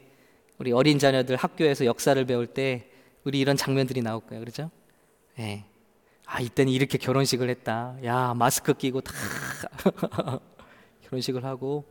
우리 0.58 0.72
어린 0.72 0.98
자녀들 0.98 1.36
학교에서 1.36 1.86
역사를 1.86 2.26
배울 2.26 2.48
때 2.48 2.90
우리 3.26 3.40
이런 3.40 3.56
장면들이 3.56 4.02
나올 4.02 4.20
거예요. 4.26 4.40
그렇죠? 4.42 4.72
예. 5.38 5.42
네. 5.44 5.66
아, 6.26 6.42
이때는 6.42 6.74
이렇게 6.74 6.98
결혼식을 6.98 7.48
했다. 7.48 7.96
야, 8.04 8.34
마스크 8.34 8.74
끼고 8.74 9.02
다 9.02 9.14
결혼식을 11.04 11.46
하고 11.46 11.86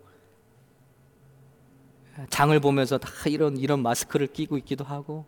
장을 2.31 2.59
보면서 2.61 2.99
다 2.99 3.11
이런 3.27 3.57
이런 3.57 3.83
마스크를 3.83 4.27
끼고 4.27 4.59
있기도 4.59 4.85
하고 4.85 5.25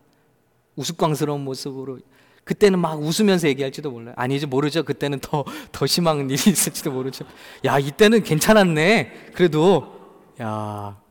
우스꽝스러운 0.75 1.41
모습으로 1.41 1.99
그때는 2.45 2.77
막 2.77 3.01
웃으면서 3.01 3.47
얘기할지도 3.47 3.89
몰라요. 3.91 4.13
아니죠, 4.17 4.47
모르죠. 4.47 4.83
그때는 4.83 5.19
더, 5.19 5.43
더 5.71 5.85
심한 5.87 6.29
일이 6.29 6.33
있을지도 6.33 6.91
모르죠. 6.91 7.25
야, 7.65 7.79
이때는 7.79 8.23
괜찮았네. 8.23 9.31
그래도, 9.33 9.99
야. 10.39 11.01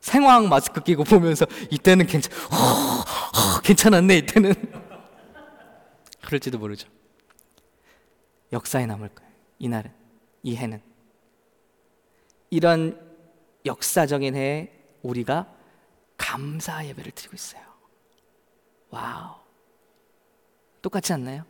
생황 0.00 0.48
마스크 0.48 0.80
끼고 0.82 1.04
보면서 1.04 1.46
이때는 1.70 2.06
괜찮, 2.06 2.32
허, 2.52 2.56
허, 2.56 3.60
괜찮았네. 3.60 4.18
이때는. 4.18 4.54
그럴지도 6.22 6.58
모르죠. 6.58 6.88
역사에 8.52 8.86
남을 8.86 9.08
거예요. 9.08 9.32
이날은, 9.58 9.90
이 10.44 10.54
해는. 10.54 10.80
이런 12.50 13.11
역사적인 13.64 14.34
해에 14.34 14.72
우리가 15.02 15.52
감사 16.16 16.84
예배를 16.86 17.12
드리고 17.12 17.34
있어요. 17.34 17.62
와우. 18.90 19.36
똑같지 20.80 21.12
않나요? 21.12 21.44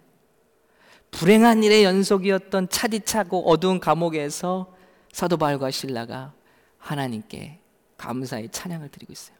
불행한 1.10 1.62
일의 1.62 1.84
연속이었던 1.84 2.68
차디차고 2.68 3.48
어두운 3.48 3.80
감옥에서 3.80 4.74
사도 5.12 5.36
바울과 5.36 5.70
신라가 5.70 6.32
하나님께 6.78 7.60
감사의 7.96 8.48
찬양을 8.50 8.88
드리고 8.88 9.12
있어요. 9.12 9.36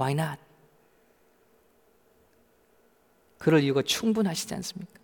Why 0.00 0.12
not? 0.12 0.40
그럴 3.38 3.62
이유가 3.62 3.82
충분하시지 3.82 4.52
않습니까? 4.54 4.98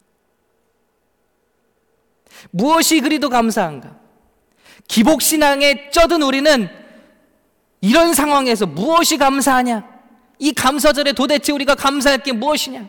무엇이 2.51 3.01
그리도 3.01 3.29
감사한가? 3.31 4.04
기복신앙에 4.89 5.91
쩌든 5.91 6.23
우리는 6.23 6.69
이런 7.81 8.15
상황에서 8.15 8.67
무엇이 8.67 9.17
감사하냐? 9.17 9.95
이 10.39 10.53
감사절에 10.53 11.13
도대체 11.13 11.53
우리가 11.53 11.75
감사할 11.75 12.23
게 12.23 12.33
무엇이냐? 12.33 12.89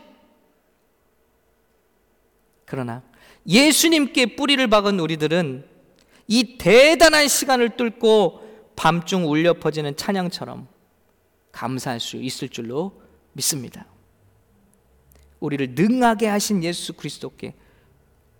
그러나 2.64 3.02
예수님께 3.46 4.36
뿌리를 4.36 4.66
박은 4.66 4.98
우리들은 4.98 5.64
이 6.28 6.58
대단한 6.58 7.28
시간을 7.28 7.76
뚫고 7.76 8.42
밤중 8.74 9.30
울려 9.30 9.54
퍼지는 9.54 9.96
찬양처럼 9.96 10.66
감사할 11.52 12.00
수 12.00 12.16
있을 12.16 12.48
줄로 12.48 13.00
믿습니다. 13.32 13.86
우리를 15.40 15.74
능하게 15.74 16.26
하신 16.26 16.64
예수 16.64 16.92
그리스도께 16.94 17.54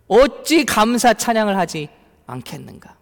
어찌 0.07 0.65
감사 0.65 1.13
찬양을 1.13 1.57
하지 1.57 1.89
않겠는가? 2.25 2.97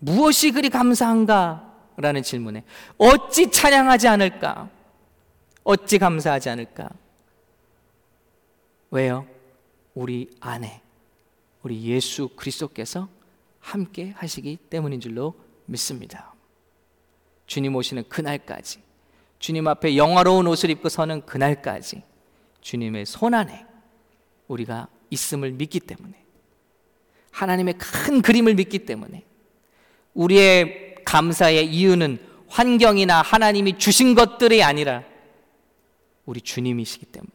무엇이 0.00 0.50
그리 0.50 0.68
감사한가? 0.68 1.68
라는 1.96 2.22
질문에 2.22 2.64
어찌 2.96 3.50
찬양하지 3.50 4.08
않을까? 4.08 4.70
어찌 5.62 5.98
감사하지 5.98 6.48
않을까? 6.48 6.88
왜요? 8.90 9.26
우리 9.94 10.30
안에 10.40 10.82
우리 11.62 11.84
예수 11.84 12.28
그리스도께서 12.28 13.08
함께 13.60 14.12
하시기 14.16 14.56
때문인 14.70 15.00
줄로 15.00 15.34
믿습니다. 15.66 16.34
주님 17.46 17.76
오시는 17.76 18.08
그날까지 18.08 18.82
주님 19.38 19.68
앞에 19.68 19.96
영화로운 19.96 20.46
옷을 20.46 20.70
입고 20.70 20.88
서는 20.88 21.26
그날까지 21.26 22.02
주님의 22.62 23.06
손 23.06 23.34
안에 23.34 23.66
우리가 24.48 24.88
있음을 25.10 25.52
믿기 25.52 25.80
때문에 25.80 26.24
하나님의 27.32 27.74
큰 27.78 28.22
그림을 28.22 28.54
믿기 28.54 28.80
때문에 28.80 29.24
우리의 30.14 30.96
감사의 31.04 31.66
이유는 31.66 32.18
환경이나 32.48 33.22
하나님이 33.22 33.78
주신 33.78 34.14
것들이 34.14 34.62
아니라 34.62 35.04
우리 36.26 36.40
주님이시기 36.40 37.06
때문에 37.06 37.30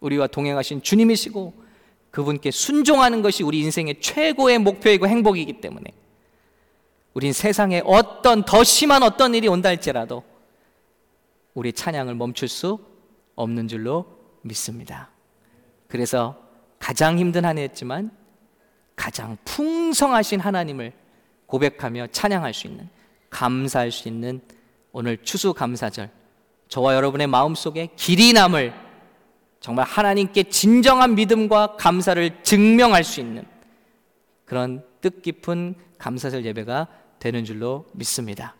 우리와 0.00 0.26
동행하신 0.26 0.82
주님이시고 0.82 1.64
그분께 2.10 2.50
순종하는 2.50 3.22
것이 3.22 3.42
우리 3.42 3.60
인생의 3.60 4.00
최고의 4.00 4.58
목표이고 4.58 5.08
행복이기 5.08 5.60
때문에 5.60 5.90
우린 7.14 7.32
세상에 7.32 7.82
어떤 7.84 8.44
더 8.44 8.62
심한 8.62 9.02
어떤 9.02 9.34
일이 9.34 9.48
온다 9.48 9.68
할지라도 9.68 10.22
우리 11.54 11.72
찬양을 11.72 12.14
멈출 12.14 12.48
수 12.48 12.78
없는 13.36 13.68
줄로 13.68 14.06
믿습니다. 14.42 15.10
그래서 15.88 16.36
가장 16.78 17.18
힘든 17.18 17.44
한 17.44 17.56
해였지만 17.56 18.10
가장 18.96 19.36
풍성하신 19.44 20.40
하나님을 20.40 20.92
고백하며 21.54 22.08
찬양할 22.08 22.52
수 22.52 22.66
있는 22.66 22.88
감사할 23.30 23.92
수 23.92 24.08
있는 24.08 24.40
오늘 24.90 25.18
추수감사절 25.18 26.10
저와 26.66 26.96
여러분의 26.96 27.28
마음속에 27.28 27.90
길이 27.94 28.32
남을 28.32 28.72
정말 29.60 29.86
하나님께 29.86 30.44
진정한 30.44 31.14
믿음과 31.14 31.76
감사를 31.76 32.42
증명할 32.42 33.04
수 33.04 33.20
있는 33.20 33.44
그런 34.44 34.84
뜻깊은 35.00 35.76
감사절 35.98 36.44
예배가 36.44 36.88
되는 37.20 37.44
줄로 37.44 37.86
믿습니다. 37.92 38.56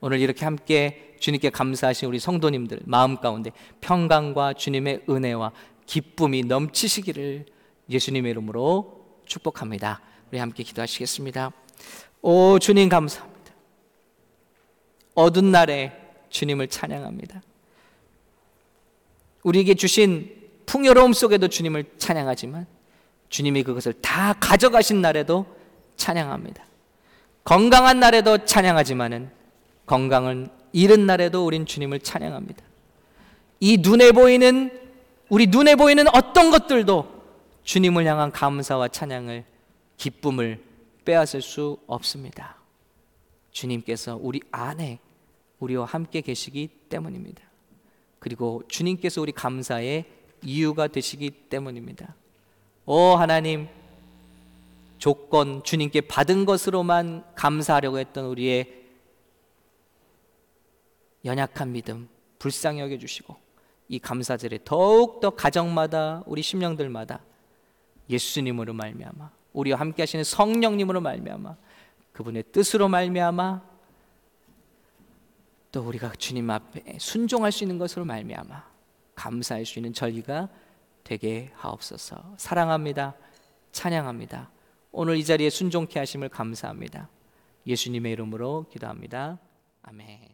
오늘 0.00 0.20
이렇게 0.20 0.44
함께 0.44 1.16
주님께 1.20 1.48
감사하신 1.48 2.08
우리 2.08 2.18
성도님들 2.18 2.80
마음 2.84 3.16
가운데 3.16 3.52
평강과 3.80 4.52
주님의 4.52 5.04
은혜와 5.08 5.52
기쁨이 5.86 6.42
넘치시기를 6.42 7.46
예수님의 7.88 8.32
이름으로 8.32 9.22
축복합니다. 9.24 10.02
우리 10.30 10.38
함께 10.38 10.62
기도하시겠습니다. 10.62 11.63
오 12.22 12.58
주님 12.58 12.88
감사합니다. 12.88 13.52
어두운 15.14 15.52
날에 15.52 15.92
주님을 16.30 16.68
찬양합니다. 16.68 17.42
우리에게 19.42 19.74
주신 19.74 20.44
풍요로움 20.66 21.12
속에도 21.12 21.48
주님을 21.48 21.84
찬양하지만 21.98 22.66
주님이 23.28 23.62
그것을 23.62 23.92
다 24.00 24.32
가져가신 24.34 25.00
날에도 25.00 25.46
찬양합니다. 25.96 26.64
건강한 27.44 28.00
날에도 28.00 28.44
찬양하지만은 28.44 29.30
건강은 29.86 30.48
잃은 30.72 31.06
날에도 31.06 31.44
우린 31.44 31.66
주님을 31.66 32.00
찬양합니다. 32.00 32.64
이 33.60 33.78
눈에 33.78 34.12
보이는 34.12 34.70
우리 35.28 35.46
눈에 35.46 35.76
보이는 35.76 36.06
어떤 36.14 36.50
것들도 36.50 37.22
주님을 37.64 38.06
향한 38.06 38.32
감사와 38.32 38.88
찬양을 38.88 39.44
기쁨을 39.96 40.60
빼앗을 41.04 41.42
수 41.42 41.78
없습니다. 41.86 42.56
주님께서 43.50 44.18
우리 44.20 44.40
안에 44.50 44.98
우리와 45.60 45.84
함께 45.84 46.20
계시기 46.20 46.68
때문입니다. 46.88 47.42
그리고 48.18 48.62
주님께서 48.68 49.20
우리 49.20 49.32
감사의 49.32 50.06
이유가 50.42 50.86
되시기 50.88 51.30
때문입니다. 51.30 52.14
오 52.86 53.14
하나님 53.16 53.68
조건 54.98 55.62
주님께 55.62 56.02
받은 56.02 56.44
것으로만 56.44 57.24
감사하려고 57.34 57.98
했던 57.98 58.26
우리의 58.26 58.84
연약한 61.24 61.72
믿음 61.72 62.08
불쌍히 62.38 62.80
여겨 62.80 62.98
주시고 62.98 63.36
이 63.88 63.98
감사절에 63.98 64.60
더욱 64.64 65.20
더 65.20 65.30
가정마다 65.30 66.22
우리 66.26 66.42
심령들마다 66.42 67.20
예수님으로 68.08 68.74
말미암아 68.74 69.30
우리와 69.54 69.80
함께 69.80 70.02
하시는 70.02 70.22
성령님으로 70.22 71.00
말미암아 71.00 71.56
그분의 72.12 72.44
뜻으로 72.52 72.88
말미암아 72.88 73.62
또 75.72 75.82
우리가 75.82 76.12
주님 76.12 76.50
앞에 76.50 76.98
순종할 76.98 77.50
수 77.50 77.64
있는 77.64 77.78
것으로 77.78 78.04
말미암아 78.04 78.64
감사할 79.14 79.64
수 79.64 79.78
있는 79.78 79.92
절기가 79.92 80.48
되게 81.02 81.50
하옵소서. 81.54 82.34
사랑합니다. 82.36 83.14
찬양합니다. 83.72 84.50
오늘 84.92 85.16
이 85.16 85.24
자리에 85.24 85.50
순종케 85.50 85.98
하심을 85.98 86.28
감사합니다. 86.28 87.08
예수님의 87.66 88.12
이름으로 88.12 88.66
기도합니다. 88.70 89.38
아멘. 89.82 90.33